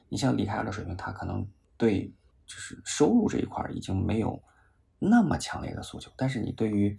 [0.09, 1.47] 你像里凯尔的水平，他可能
[1.77, 2.13] 对
[2.47, 4.43] 就是收入这一块已经没有
[4.99, 6.99] 那么强烈的诉求，但是你对于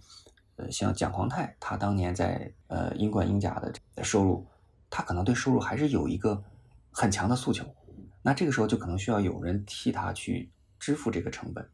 [0.56, 4.46] 呃像蒋狂太，他当年在呃英冠、英甲的收入，
[4.88, 6.42] 他可能对收入还是有一个
[6.92, 7.66] 很强的诉求。
[8.22, 10.48] 那这个时候就可能需要有人替他去
[10.78, 11.68] 支付这个成本。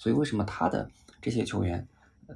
[0.00, 0.90] 所以为什么他的
[1.20, 1.86] 这些球员，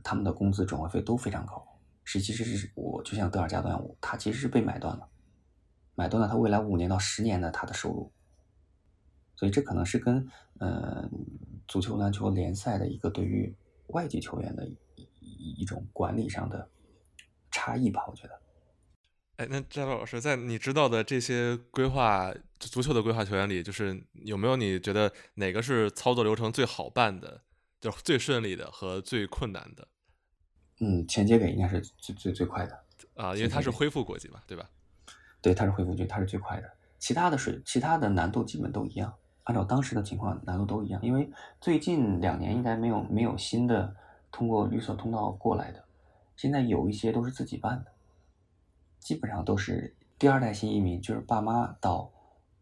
[0.03, 1.67] 他们的工资转会费都非常高？
[2.05, 5.09] 实际是我就像德尔加多样，他其实是被买断了，
[5.95, 8.13] 买断了他未来五年到十年的他的收入。
[9.35, 11.09] 所以这可能是跟呃
[11.67, 13.57] 足球篮球联赛的一个对于
[13.87, 16.69] 外籍球员的一一种管理上的
[17.51, 18.39] 差异吧，我觉得。
[19.37, 27.41] 哎，那张老师，在你知道的这些规划足球的规划球员里，就是有没有你觉得哪个是操作流程最好办的？
[27.85, 29.87] 就是最顺利的和最困难的，
[30.81, 32.73] 嗯，前接给应该是最最最快的
[33.15, 34.71] 啊，因为它是恢复国籍嘛，对吧？
[35.43, 36.71] 对，它是恢复军，他是最快的。
[36.99, 40.99] 其他的水，其他的难度基本都一样，按照当时的情况，难度都一样。
[41.03, 41.31] 因为
[41.61, 43.95] 最近两年应该没有没有新的
[44.33, 45.85] 通过绿色通道过来的，
[46.37, 47.93] 现在有一些都是自己办的，
[48.99, 52.11] 基本上都是第二代新移民，就是爸妈到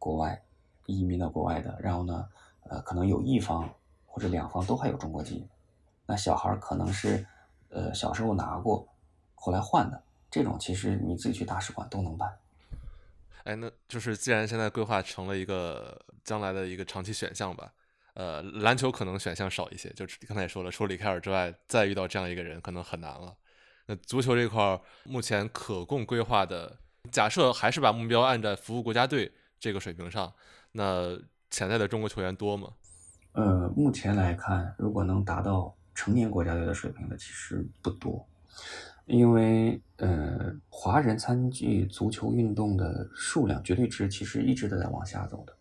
[0.01, 0.43] 国外
[0.87, 2.29] 移民到国外的，然后呢，
[2.69, 3.73] 呃，可能有一方。
[4.13, 5.49] 或者两方都还有中国籍，
[6.05, 7.27] 那小孩可能是，
[7.71, 8.87] 呃，小时候拿过，
[9.35, 12.31] 后来换的，这种其实你自己去大使馆都能办。
[13.45, 17.73] 哎，那就是既然现在规划成了一个将来的一个长期选项吧，
[18.13, 23.35] 呃，篮球可能选项少一些，就刚才也说了，除了里凯尔之外，再遇到这样一个人可能很难了。
[23.87, 26.77] 那足球这块目前可供规划的，
[27.11, 30.31] 假设还是把目标按在服务国家队这个水平上，
[30.73, 32.75] 那潜在的中国球员多吗？
[33.33, 38.27] 呃，目前来看，如果能达到成年国家队的水平的，其实不多，
[39.07, 45.55] 因为呃，华人参与足球运动的数量绝对值其实一直都在往下走的，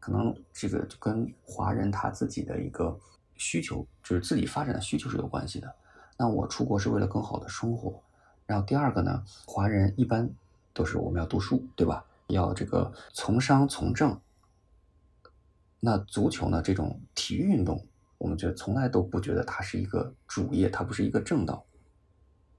[0.00, 2.98] 可能这个就跟华人他自己的一个
[3.36, 5.72] 需求，就是自己发展的需求是有关系的。
[6.18, 8.02] 那我出国是为了更好的生活，
[8.46, 10.28] 然后第二个呢，华人一般
[10.72, 12.04] 都是我们要读书，对吧？
[12.26, 14.20] 要这个从商从政。
[15.84, 16.62] 那足球呢？
[16.62, 17.84] 这种体育运动，
[18.16, 21.64] 我们觉得从来都不觉得它是一个主业，它不是一个正道。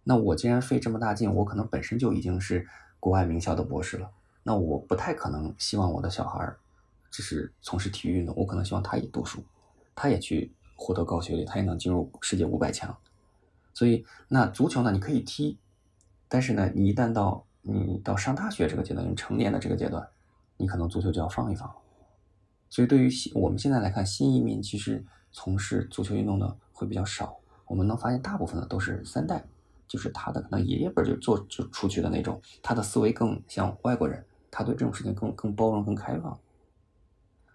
[0.04, 2.68] 那我既然费这么大劲，我可能本身就已经是
[3.00, 4.12] 国外名校的博士了，
[4.44, 6.60] 那我不太可能希望我的小孩儿
[7.10, 9.42] 就是从事体育运动，我可能希望他也读书，
[9.96, 12.94] 他也去获得高学历，他也能进入世界五百强。
[13.74, 14.92] 所以，那足球呢？
[14.92, 15.58] 你可以踢，
[16.28, 20.06] 但是呢，你一旦到你到上大学这个阶段，你成年的这个阶段，
[20.58, 21.76] 你可能足球就要放一放了。
[22.74, 27.38] 所以，对于新我们现在来看，新移民其实从事足球运动的会比较少。
[27.68, 29.46] 我们能发现，大部分的都是三代，
[29.88, 36.36] 就是他的可能爷爷辈就做就出去的那种，他的思维更像外国人，他对这种事情更更包容、更开放。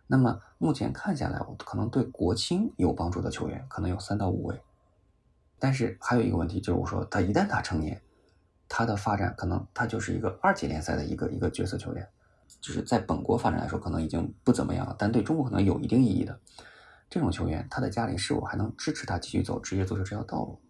[0.07, 4.61] 那么目前看下来，我可能对国青有帮助的球员可能有三到五位。
[5.59, 8.01] 但是还有一个问题，就是我说他一旦他成年，
[8.69, 12.09] 他的发展可能他就是一个二级联赛的一个一个角色球员。
[12.61, 16.39] 就是在本国发展来说，可能已经不怎么样了，但对中国可能有一定意义的
[17.09, 20.61] 这种球员，他的家里是否还能支持他继续走职业足球这条道路，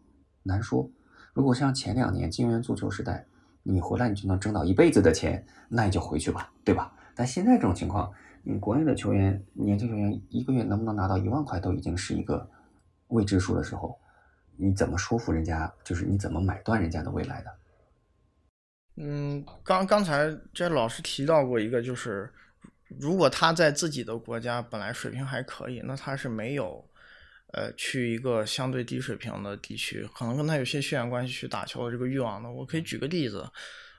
[0.43, 0.89] 难说。
[1.33, 3.27] 如果像前两年金元足球时代，
[3.63, 6.93] 你回来你就能挣到一辈子的钱，那你就回去吧，对吧？
[7.15, 8.11] 但现在这种情况，
[8.43, 12.49] 你国内的球员，年轻球员一个月能不能拿到一万块，都已经是一个
[13.09, 13.99] 未知数的时候，
[14.57, 15.73] 你怎么说服人家？
[15.85, 17.51] 就是你怎么买断人家的未来的？
[19.01, 22.29] 嗯，刚刚才这老师提到过一个，就是
[22.99, 26.85] 如果他在自己的国家本来水平还可以，那他是没有，
[27.53, 32.51] 呃，去一个相对低水平的地区，可能跟他有些血缘关系去打球的这个欲望的。
[32.51, 33.49] 我可以举个例子，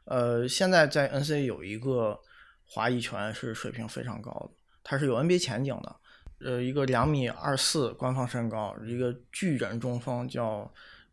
[0.03, 2.19] 呃，现在在 NCA 有一个
[2.65, 4.51] 华裔球员是水平非常高的，
[4.83, 5.95] 他是有 NBA 前景的，
[6.41, 10.69] 呃，一个两米二四官方身高，一个巨人中锋，叫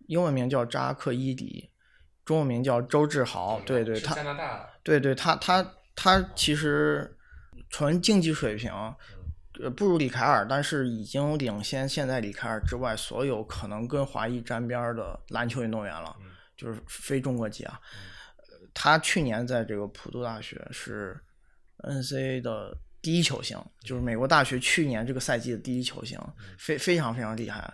[0.08, 1.70] 英文名叫扎克伊迪。
[2.26, 4.14] 中文名叫周志豪，对对，他，
[4.82, 7.16] 对对，他他他其实
[7.70, 8.70] 纯竞技水平，
[9.62, 16.14] 呃，不如李凯尔，但是已经领先现在李凯尔之外所有可能跟华裔沾边的篮球运动员了，
[16.56, 17.80] 就是非中国籍啊。
[18.74, 21.16] 他去年在这个普渡大学是
[21.78, 26.18] NCAA 的第一球星，就是美国大学去年这个赛季的第一球星，
[26.58, 27.72] 非非常非常厉害。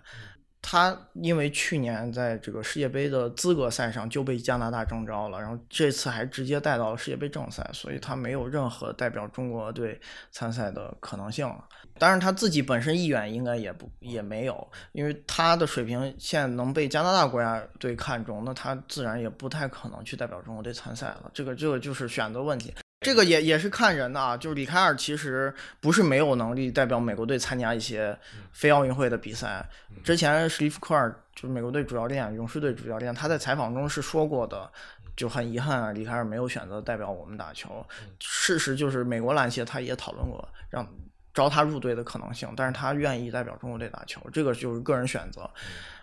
[0.63, 10.01] 他因为去年在这个世界杯的资格赛上就被加拿大征召了，然后这次还直接带到了世界杯正赛，所以他没有任何代表中国队
[10.31, 11.65] 参赛的可能性了。
[11.99, 21.31] 当然，他自己本身意愿应该也不也没有，因为他的水平现在能被加拿大国家队看中，那他自然也不太可能去代表中国队参赛了。
[21.35, 22.73] 这个这个就是选择问题。
[23.03, 28.17] 这个也也是看人的啊，就是李凯尔其实不是没有能力代表美国队参加一些
[28.53, 29.69] 非奥运会的比赛。
[30.05, 34.71] 之前史蒂夫科尔就是美国队主教练、勇士队主教练，他在采访中是说过的，
[35.17, 37.85] 就很遗憾啊，李凯尔没有选择代表我们打球。
[38.21, 40.87] 事实就是美国篮协他也讨论过让
[41.35, 45.51] 招他入队的可能性，但是他愿意代表中国队打球，这个就是个人选择。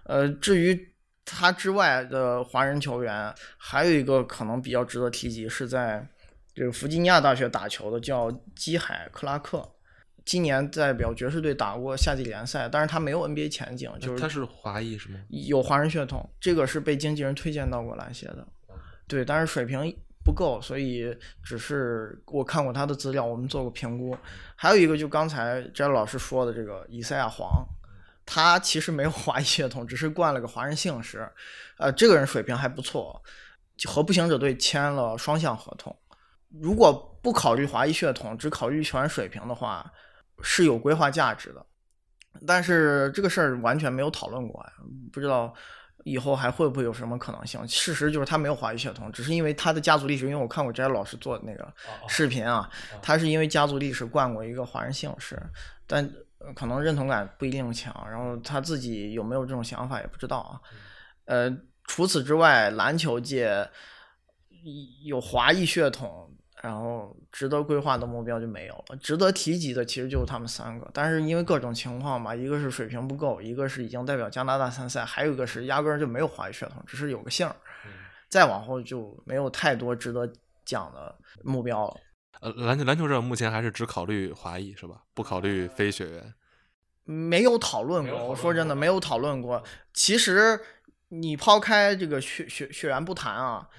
[0.04, 0.93] 呃，至于
[1.24, 6.06] 他之外的华人球员，还有一个可能比较值得提及是在。
[6.60, 9.66] 这个弗吉尼亚大学打球的叫基海克拉克，
[10.26, 15.22] 今年代表爵士队打过夏季联赛，但是他没有 NBA 前景，就是他是华裔是吗？
[15.30, 18.45] 有华人血统，这个是被经纪人推荐到过篮协的，
[19.07, 19.80] 对，但是水平
[20.22, 24.18] 不够，所以只是我看过他的资料，我们做过评估。
[24.57, 27.66] 还有一个就刚才詹老师说的这个以赛亚黄，
[28.26, 31.26] 他其实没有华裔血统，只是冠了个华人姓氏，
[31.78, 33.24] 呃，这个人水平还不错，
[33.86, 35.95] 和步行者队签了双向合同。
[36.50, 36.91] 如果
[37.22, 39.91] 不考虑华裔血统，只考虑球员水平的话，
[40.41, 41.66] 是有规划价值的。
[42.47, 44.66] 但是这个事儿完全没有讨论过，
[45.12, 45.54] 不知道
[46.06, 47.68] 以后还会不会有什么可能性。
[47.68, 50.26] 事实就是他没有华裔血统，只是因为他的家族历史。
[50.26, 51.72] 因为我看过翟老师做的那个
[52.08, 52.70] 视频啊，
[53.02, 55.38] 他是因为家族历史冠过一个华人姓氏，
[55.86, 56.10] 但
[56.56, 57.93] 可能认同感不一定强。
[58.10, 60.62] 然后他自己有没有这种想法也不知道啊。
[61.26, 63.70] 呃，除此之外，篮球界
[65.06, 66.28] 有华裔血统。
[66.62, 77.55] 然后值得规划的目标就没有了，值得提及的其实就是他们三个，但是因为各种情况吧，一个是水平不够，一个是已经代表加拿大参赛，还有一个是压根儿就没有华裔血统，只是有个姓儿。
[78.28, 80.30] 再往后就没有太多值得
[80.66, 81.97] 讲的目标了。
[82.41, 85.03] 呃，篮球篮球这目前还是只考虑华裔是吧？
[85.14, 86.34] 不考虑非血缘？
[87.05, 89.64] 没有讨论过，我说真的没有讨论过。
[89.93, 90.60] 其实
[91.07, 93.70] 你抛开这个血血血缘不谈啊，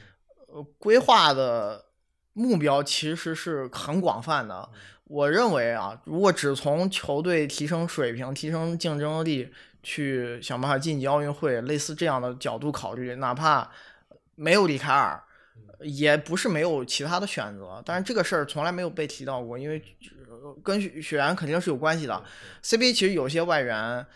[0.49, 1.90] 呃，规划的。
[2.33, 4.69] 目标其实是很广泛的。
[5.05, 9.53] 我认为啊，如果只从球队提升水平、提升竞争力
[9.83, 13.69] 去想办法晋级奥运会，类似这样的角度考虑，哪怕
[14.37, 15.21] 没有李凯尔，
[15.81, 17.83] 也不是没有其他的选择。
[17.85, 19.83] 但是这个事儿从来没有被提到过，因为
[20.63, 22.23] 跟血缘肯定是有关系的。
[22.63, 24.07] CBA 其实有些外援，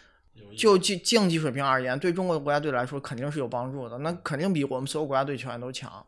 [0.56, 3.98] 就竞竞技水平而言，对中国的国家队来说肯定是有帮助的。
[3.98, 6.04] 那肯定比我们所有国家队球员都强。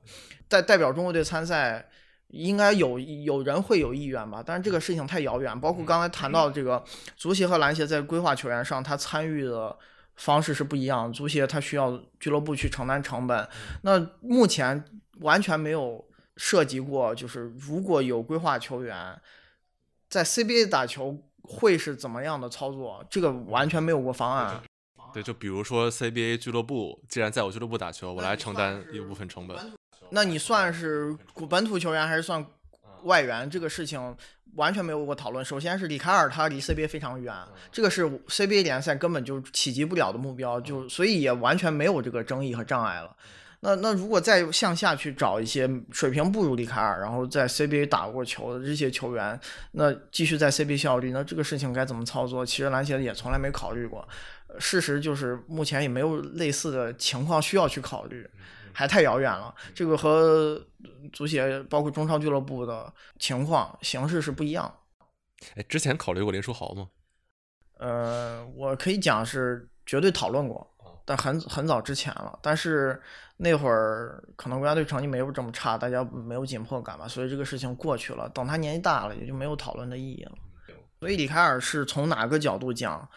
[0.49, 1.89] 代代表中国队参赛。
[2.31, 5.59] 应该有有人会有意愿吧，但是这个事情太遥远。
[5.61, 6.85] 包括刚才谈到这个
[7.17, 9.75] 足协和篮协在规划球员上，他参与的
[10.17, 11.11] 方式是不一样。
[11.13, 13.49] 足协他需要俱乐部去承担成本，
[13.83, 14.85] 那目前
[15.21, 16.05] 完全没有
[16.37, 19.17] 涉及过，就是如果有规划球员
[20.09, 21.17] 在 CBA 打球
[21.47, 24.61] 会是怎么样的操作，这个完全没有过方案。
[25.15, 29.57] 对，就比如说 CBA 俱乐部，既然在我俱乐部打球，我来承担一部分成本。
[30.11, 31.17] 那你算是
[31.49, 32.45] 本土球员还是算
[33.05, 33.49] 外援？
[33.49, 34.17] 这个事情
[34.57, 35.45] 完全没有过讨论。
[35.45, 37.35] 首先是里卡尔，他离 CBA 非常远，
[37.73, 43.17] 这个是 CBA 联赛根本就企及不了的目标，就所以也完全没有这个争议和障碍了。
[43.67, 49.39] 那那如果再向下去找一些水平不如里卡尔，然后在 CBA 打过球的这些球员，
[49.73, 52.47] 那继续在 CBA 效力，那这个事情该怎么操作？
[52.47, 54.07] 其实篮协也从来没考虑过。
[54.61, 58.25] 事实就是目前也没有类似的情况需要去考虑。
[58.73, 60.63] 还太遥远了，这个和
[61.11, 64.71] 足协包括中超俱乐部的情况形式是不一样。
[65.55, 66.89] 哎，之前考虑过林书豪吗？
[67.79, 70.76] 呃，我可以讲是绝对讨论过，
[71.07, 72.39] 但很很早之前了。
[72.43, 73.01] 但是
[73.39, 78.29] 那会儿可能国家队成绩没有这么差，大家没有紧迫感吧，所以这个事情过去了。
[78.29, 80.33] 等他年纪大了，也就没有讨论的意义了。
[81.01, 83.09] 所以李凯尔是从哪个角度讲？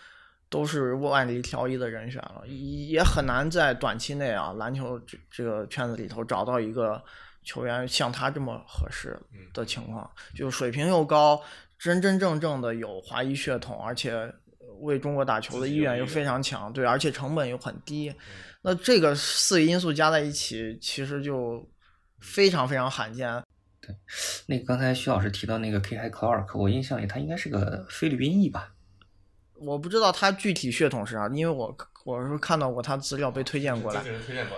[0.52, 7.00] 都是万里挑一的人选了，也很难在短期内啊，篮球这这个圈子里头找到一个
[7.44, 9.16] 球员像他这么合适
[9.54, 11.40] 的情况，就水平又高，
[11.78, 14.34] 真真正正的有华裔血统，而且
[14.82, 18.14] 为中国打球的意愿又非常强，对，而且成本又很低，
[18.62, 21.68] 那这个四个因素加在一起，其实就
[22.20, 23.42] 非常非常罕见。
[23.82, 23.96] 对，
[24.48, 28.74] 那个刚才徐老师提到那个 K I Clark，，我印象里他应该是个菲律宾裔吧。
[29.56, 34.02] 我不知道他具体血统是啥，因为我我是看到过他资料被推荐过来。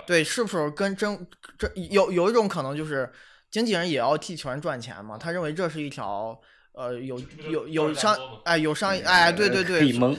[0.06, 1.26] 对，是不是跟真
[1.58, 3.10] 这有有一种可能就是
[3.50, 5.18] 经纪人也要替球员赚钱嘛？
[5.18, 6.40] 他认为这是一条
[6.74, 7.20] 呃，有
[7.50, 10.16] 有有商哎，有商业哎，对对对，可以蒙。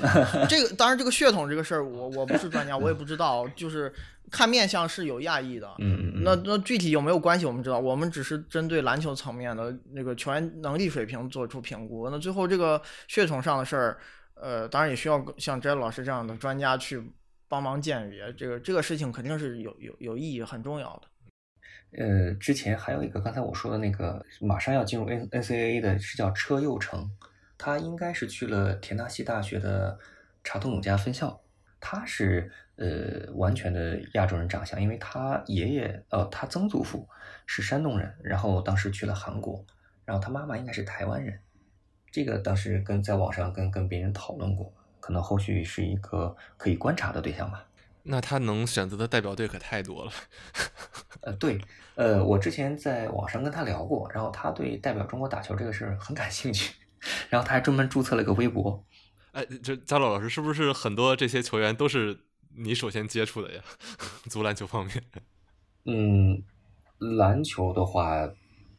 [0.48, 3.48] 这个当然，这个血统这个事儿，我我不是专家，我也不知道。
[3.56, 3.92] 就是
[4.30, 6.24] 看面相是有亚裔的，嗯嗯。
[6.24, 7.80] 那那具体有没有关系，我们知道。
[7.80, 12.10] 我们只是针对篮球层面的那个球员能力水平做出评估。
[12.12, 13.98] 那最后这个血统上的事儿，
[14.36, 17.04] 呃，当然也需要像詹老师这样的专家去
[17.48, 18.32] 帮忙鉴别。
[18.34, 21.08] 这个这个事情肯定是有有有意义、很重要的。
[21.92, 27.10] 呃，之前还有一个刚才我说的那个马上要进入 N NCAA 的是叫车佑成，
[27.58, 30.00] 他应该是去了田纳西大学的
[30.44, 31.40] 查图努加分校。
[31.80, 37.08] 他是呃完全的亚洲人长相，因为他爷爷呃他曾祖父
[37.46, 39.66] 是山东人，然后当时去了韩国，
[40.06, 41.38] 然后他妈妈应该是台湾人。
[42.10, 47.68] 这个当时跟在网上跟跟别人讨论过，可能后续是一个可以观察的对象吧。
[48.04, 50.12] 那他能选择的代表队可太多了。
[51.22, 51.60] 呃，对，
[51.96, 56.74] 呃，我之前在网上跟他聊过，然后他对代表中国打球这个事儿很感兴趣，
[57.30, 58.84] 然后他还专门注册了个微博。
[59.32, 62.20] 哎，这加洛老师是不是很多这些球员都是
[62.58, 63.62] 你首先接触的呀？
[64.30, 65.04] 足篮球方面？
[65.86, 66.44] 嗯，
[67.18, 68.30] 篮球的话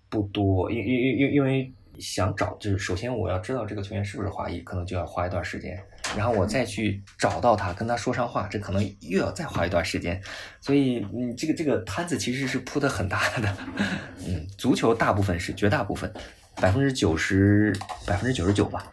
[0.09, 1.73] 不多，因因因因因为。
[2.01, 5.81] 想找就是首先我要知道这个球员是不是华裔，可能就要花一段时间，
[6.17, 10.23] 然后我再去找到他，跟他说上话，这可能又要再花一段时间，
[10.61, 13.57] 所以你这个这个摊子其实是铺的很大的。
[14.27, 16.13] 嗯，足球大部分是绝大部分，
[16.57, 17.77] 百分之九十
[18.07, 18.91] 百分之九十九吧。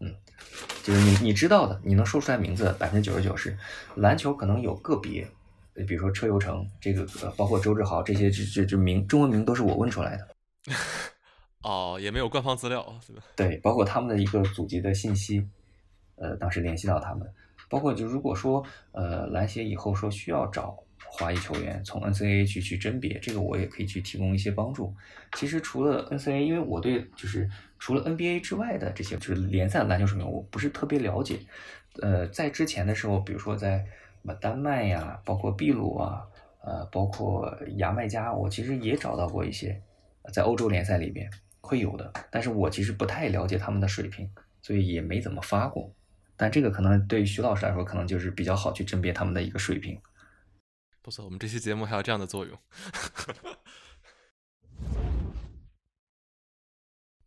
[0.00, 0.14] 嗯，
[0.82, 3.56] 就是你你知道的，你能说出来名字百分之九十九是。
[3.96, 5.26] 篮球可能有个别，
[5.86, 7.04] 比如说车游成这个，
[7.36, 10.28] 包括周志豪这些，这这这名中文名都是我问出来的。
[11.62, 13.22] 哦，也没有官方资料，对吧？
[13.36, 15.46] 对，包括他们的一个祖籍的信息，
[16.20, 17.26] 呃，当时联系到他们，
[17.68, 20.78] 包括就如果说呃篮协以后说需要找
[21.12, 24.94] 华裔球员从 NCAA 去去甄别，这个我也可以去提供一些帮助。
[25.32, 27.48] 其实除了 NCAA，因为我对就是
[27.78, 31.40] 除了 NBA 之外的这些就是联赛篮球水平我不是特别了解，
[32.00, 33.86] 呃，在之前的时候，比如说在什
[34.22, 36.22] 么丹麦呀，包括秘鲁啊，
[36.62, 39.80] 呃，包括牙买加，我其实也找到过一些
[40.32, 41.28] 在欧洲联赛里边。
[41.62, 44.28] 会有的，但是我其实不太了解他们的水平，
[44.60, 45.92] 所以也没怎么发过。
[46.40, 50.00] 但这个可能对于徐老师来说，可能就是比较好去甄别他们的一个水平。
[51.02, 52.58] 不错，我们这期节目还有这样的作用。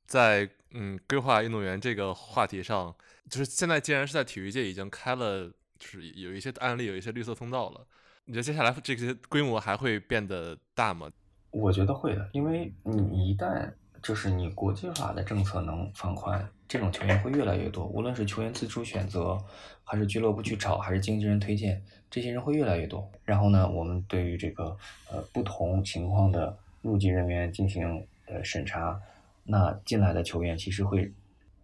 [0.07, 2.95] 在嗯，规划运动员这个话题上，
[3.29, 7.85] 就是现在既然是在体育界已经开了，就是有一些案例，有一些绿色通道了。
[8.25, 11.11] 你觉得接下来这些规模还会变得大吗？
[11.51, 13.71] 我觉得会的，因为你一旦
[14.01, 17.85] 就是你国际化的政策能放宽，这种球员会越来越多。
[17.85, 19.37] 无论是球员自主选择，
[19.83, 23.07] 还是俱乐部去找，还是经纪人推荐，这些人会越来越多。
[23.23, 24.75] 然后呢，我们对于这个
[25.11, 28.99] 呃不同情况的入籍人员进行呃审查，
[29.43, 31.11] 那进来的球员其实会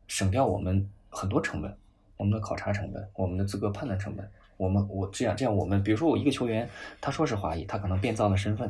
[0.07, 1.75] 省掉我们很多成本，
[2.17, 4.29] 我们的考察成本，我们的资格判断成本。
[4.57, 6.69] 我们我这样这样，我们比如说我一个球员，
[6.99, 8.69] 他说是华裔，他可能变造了身份，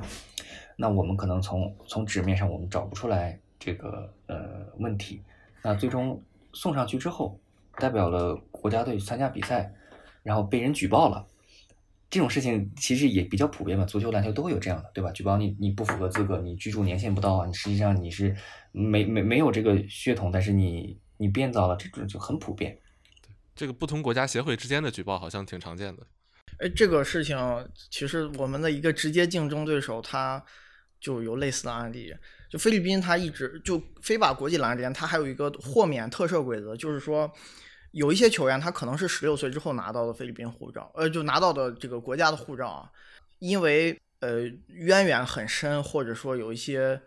[0.76, 3.38] 那我们可能从从纸面上我们找不出来。
[3.62, 5.22] 这个呃问题，
[5.64, 6.24] 那最终
[6.54, 7.40] 送上去之后，
[7.78, 9.74] 代表了国家队参加比赛，
[10.24, 11.26] 然后被人举报了，
[12.10, 15.12] 这种事情其实也比较普遍嘛，足球、篮球都会有这样的，对吧？
[15.12, 18.36] 举报你你不符合资格，你居住年限不到啊，你实际上你是
[18.72, 22.78] 没没没有这个血统，但是你你变造了，这种就很普遍。
[23.22, 26.08] 对，这个不同国家协会之间的举报好像挺常见的。
[26.58, 27.38] 哎，这个事情
[27.90, 30.44] 其实我们的一个直接竞争对手他
[31.00, 32.14] 就有类似的案例。
[32.50, 37.32] 就菲律宾，它一直就非法国际篮联，它还有一个豁免特赦规则，就是说，
[37.92, 42.92] 有一些球员他可能是十六岁之后拿到的菲律宾护照，呃，就拿到的这个国家的护照啊，
[43.38, 47.00] 因为呃渊源很深，或者说有一些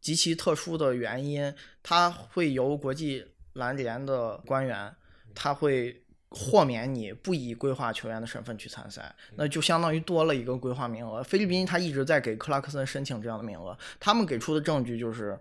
[0.00, 1.52] 极其特殊的原因，
[1.82, 3.24] 他会由国际
[3.54, 4.94] 篮联的官员，
[5.34, 6.02] 他会。
[6.30, 11.20] 豁免你不以规划球员的身份去参赛，那就相当于多了一个规划名额。
[11.24, 15.36] 菲律宾他一直在给克拉克森申请这样的名额，他们给出的证据就是，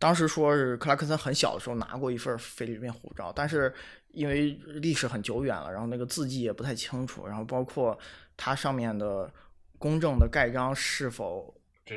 [0.00, 3.72] 当时说是克拉克森很小的时候拿过一份菲律宾护照，但是
[4.08, 7.96] 因为历史很久远了，然后那个字迹也不太清楚，然后包括
[8.36, 9.32] 它上面的
[9.78, 11.54] 公证的盖章是否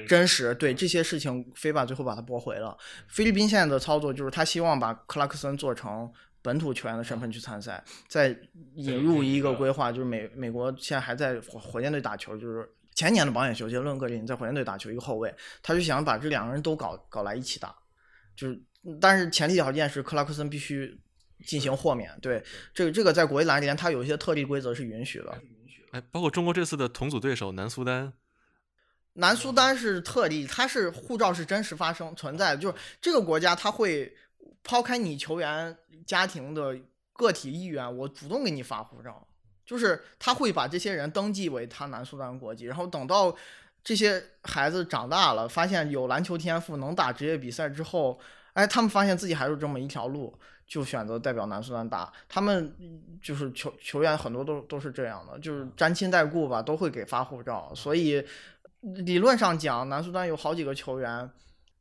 [0.07, 2.77] 真实，对这些事情，菲巴最后把它驳回了。
[3.07, 6.13] 菲律宾现在的操作就是他希望把克拉克森做成。
[6.45, 8.27] 本土球员的身份去参赛，再
[8.76, 17.76] 引入一个规划，就是美美国现在还在火火箭队打球，就是前年的榜眼秀杰伦格林在火箭队打球，一个后卫，他就想把这两个人都搞搞来一起打，
[18.35, 18.61] 就是
[19.01, 20.95] 但是前提条件是克拉克森必须
[21.47, 22.43] 进行豁免，对
[22.76, 25.41] 这个这个在国际篮联它有一些特例规则是允许的，
[25.93, 28.13] 哎，包括中国这次的同组对手南苏丹，
[29.13, 34.15] 南苏丹是特例，它是护照是真实发生存在的，就是这个国家它会。
[34.63, 36.76] 抛开你球员家庭的
[37.13, 39.27] 个体意愿，我主动给你发护照，
[39.65, 43.35] 就是他会把这些人登记为他南苏丹国籍，然后等到
[43.84, 48.19] 这些孩子长大了，发现有篮球天赋，能打职业比赛之后，
[48.53, 52.11] 哎，他们发现自己还有这么一条路，就选择代表南苏丹打。
[52.27, 52.76] 他们
[53.22, 57.72] 就是球球员很多都都是这样的，就是沾亲带故吧，都会给发护照。
[57.76, 58.26] 所以
[58.81, 61.30] 理论上讲，南苏丹有好几个球员。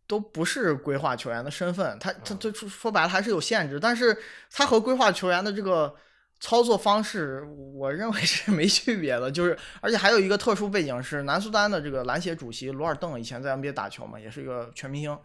[0.07, 4.17] 都不是规划球员的身份，他他他说白了还是有限制，但是
[4.51, 5.95] 他和规划球员的这个
[6.41, 7.43] 操作方式，
[7.75, 9.31] 我认为是 没区别的。
[9.31, 15.19] 就是而且还有一个特殊背景是，南苏丹的这个篮协主席罗尔邓以前在 NBA 打球嘛，也是一个全明星，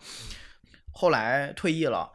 [0.93, 2.09] 后来退役了，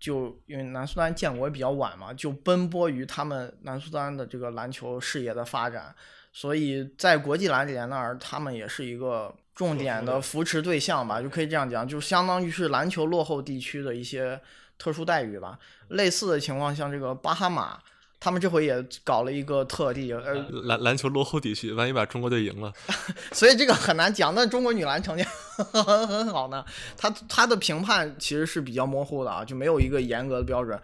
[0.00, 5.94] 就因为南苏丹建国也比较晚嘛，就奔波于他们南苏丹的这个篮球事业的发展，
[6.32, 9.34] 所以在国际篮联那儿，他们也是一个。
[9.52, 14.40] 重点的扶持对象吧，就可以这样讲，就相当于是篮球落后地区的一些
[14.78, 15.58] 特殊待遇吧。
[15.88, 17.78] 类似的情况，像这个巴哈马，
[18.18, 20.32] 他们这回也搞了一个特例，呃，
[20.64, 22.72] 篮篮球落后地区，万一把中国队赢了，
[23.32, 24.34] 所以这个很难讲。
[24.34, 25.22] 但中国女篮成绩
[25.74, 26.64] 很很好呢，
[26.96, 30.80] 她她的评判其实是比较模糊的啊，就没有一个严格的标准。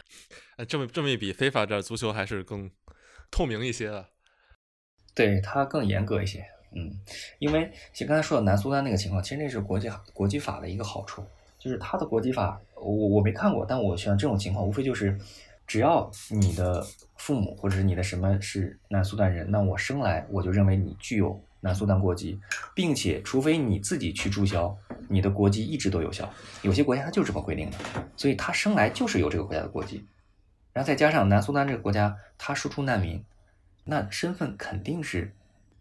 [0.57, 2.71] 哎，这么这么一比，非法这足球还是更
[3.31, 4.07] 透明一些的，
[5.17, 6.47] 对他更严格一些。
[6.73, 6.93] 嗯，
[7.39, 11.25] 因为其实刚才说的南苏丹那个情况，其实那是国际国际法的一个好处，
[11.59, 15.19] 就是他的国际法，我我没看过，但我想这种情况无非就是，
[15.67, 16.87] 只要你的
[17.17, 22.39] 父母或者是你的什么是南苏丹人，那我生来我就认为你具有南苏丹国籍，
[22.75, 24.77] 并且除非你自己去注销，
[25.09, 26.29] 你的国籍一直都有效。
[26.61, 27.79] 有些国家它就这么规定的，
[28.19, 30.05] 所以他生来就是有这个国家的国籍，
[30.75, 33.25] 然后再加上南苏丹这个国家他输出难民，
[33.87, 35.33] 那身份肯定是。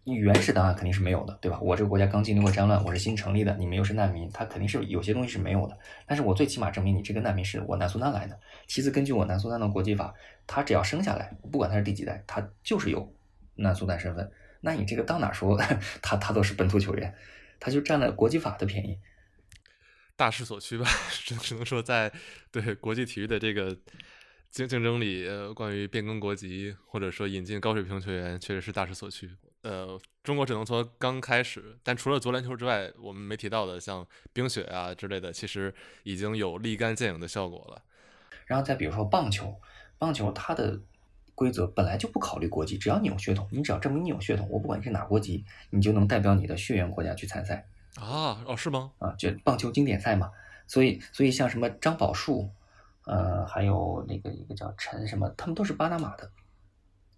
[0.08, 1.60] 原始档案肯定是没有的，对吧？
[1.60, 5.76] 我这个国家刚经历过战乱，我是新成立的，你们又是难民，他肯定是有些东西是没有的。
[6.06, 8.40] 但是我最起码证明你这个难民是我南苏丹来的。
[8.68, 10.14] 其次，根据我南苏丹的国际法，
[10.46, 13.12] 他只要生下来，不管他是第几代，他就是有
[13.56, 14.32] 南苏丹身份。
[14.62, 15.58] 那你这个到哪说
[16.04, 17.12] 他他都是本土球员，
[17.60, 19.00] 他就占了国际法的便宜。
[20.16, 22.14] 大势所趋吧，只 只能说在
[22.52, 23.76] 对国际体育的这个
[24.56, 29.30] 竞竞争里，呃，关于变更国籍或者说引进高水平球员，确实是大势所趋。
[29.64, 37.82] 呃，中国只能说刚开始，但除了足篮球之外，我们没提到的像冰雪啊之类的，其实已经有立竿见影的效果了。
[38.46, 39.60] 然后再比如说棒球，
[39.98, 40.80] 棒球它的
[41.34, 47.68] 规则本来就不考虑国籍，只要你有血统，你只要证明你有血统，我不管你是哪国籍，你就能代表你的血缘国家去参赛。
[47.96, 48.94] 啊，哦，是吗？
[49.00, 50.32] 啊，就棒球经典赛嘛。
[50.66, 52.50] 所以，所以像什么张宝树，
[53.06, 56.30] 呃，还有那个一个叫陈什么，他们都是巴拿马的。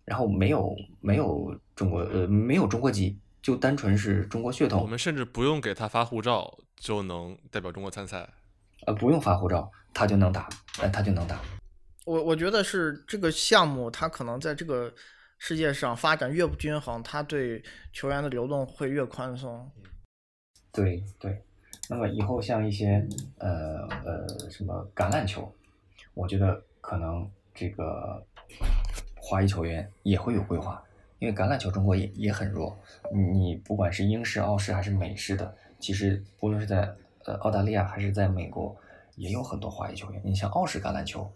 [0.05, 4.81] 然后没有没有中国呃没有中国籍，就单纯是中国血统。
[4.81, 8.29] 我们甚至不用给他发护照就能代表中国参赛，
[8.85, 10.47] 呃不用发护照他就能打，
[10.81, 11.37] 呃他就能打。
[12.05, 14.89] 我我觉得是这个项目，它可能在这个
[15.39, 17.61] 世界上发展越不均衡，它对
[17.91, 19.69] 球员的流动会越宽松。
[20.71, 21.43] 对对，
[21.89, 23.05] 那么以后像一些
[23.39, 25.53] 呃呃什么橄榄球，
[26.17, 28.25] 我觉得可能这个。
[29.29, 30.81] 华裔球员也会有规划，
[31.19, 32.79] 因为橄榄球中国也也很弱。
[33.13, 36.89] 你不管是英式、澳式还是美式的，其实不论是在
[37.25, 38.73] 呃澳大利亚还是在美国，
[39.17, 40.21] 也有很多华裔球员。
[40.23, 41.29] 你像澳式橄榄球，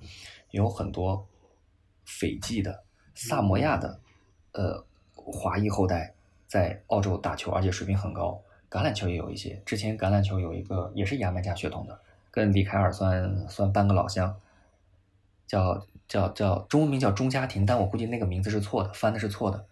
[0.51, 1.27] 有很多
[2.05, 2.81] 斐济的、
[3.13, 3.99] 萨摩亚的，
[4.53, 4.81] 呃，
[5.13, 6.13] 华裔后代
[6.47, 8.41] 在澳洲打球，而且水平很高。
[8.69, 11.99] 橄榄球也有一些，之前橄榄球有一个也是牙买加血统的，
[12.31, 14.33] 跟李凯尔算算半个老乡，
[15.51, 15.87] 叫。
[16.11, 19.65] 叫叫中文名叫钟家庭，但我估计那个名字是错的，翻的是错的。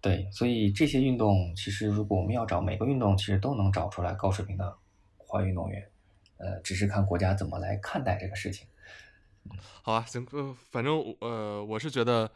[0.00, 4.74] 对，所以这些运动其实如果我们要找每个运动，其实都能找出来高水平的
[5.18, 5.86] 华运动员，
[6.38, 8.66] 呃，只是看国家怎么来看待这个事情。
[9.82, 12.30] 好啊，行，呃，反正呃，我是觉得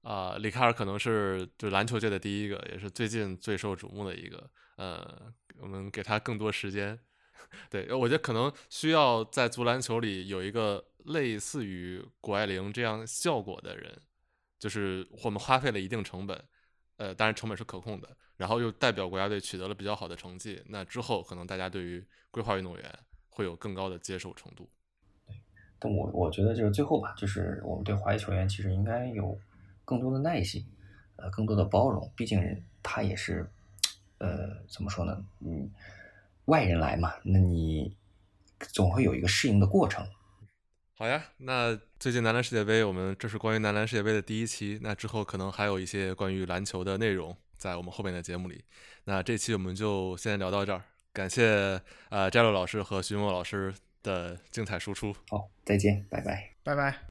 [0.00, 4.48] 啊，里卡尔可能是就篮球界的第一个，也是最近最受瞩目的一个。
[4.76, 6.98] 呃，我们给他更多时间。
[7.68, 10.86] 对，我觉得可能需要在足篮球里有一个。
[11.06, 14.00] 类似于谷爱凌这样效果的人，
[14.58, 16.44] 就是我们花费了一定成本，
[16.96, 22.98] 呃，当然成本是可控的，然后又代表国家队取得了比较好的成绩，那之后可能大家对于规划运动员
[23.28, 24.68] 会有更高的接受程度。
[25.78, 29.38] 但我我觉得就是最后吧，就是我们对华裔球员其实应该有
[29.84, 30.64] 更多的耐心，
[31.16, 33.50] 呃，更多的包容，毕竟他也是，
[34.18, 35.24] 呃，怎么说呢？
[35.40, 35.70] 嗯，
[36.44, 37.96] 外人来嘛，那你
[38.58, 40.06] 总会有一个适应的过程。
[41.00, 48.62] 好呀，那最近男篮世界杯，我们这是关于男篮世界杯的第一期，那之后可能还有一些关于篮球的内容在我们后面的节目里。
[49.04, 50.82] 那这期我们就先聊到这儿，
[51.14, 53.72] 感谢呃摘洛老师和徐墨老师
[54.02, 55.10] 的精彩输出。
[55.30, 57.09] 好，再见，拜拜，拜拜。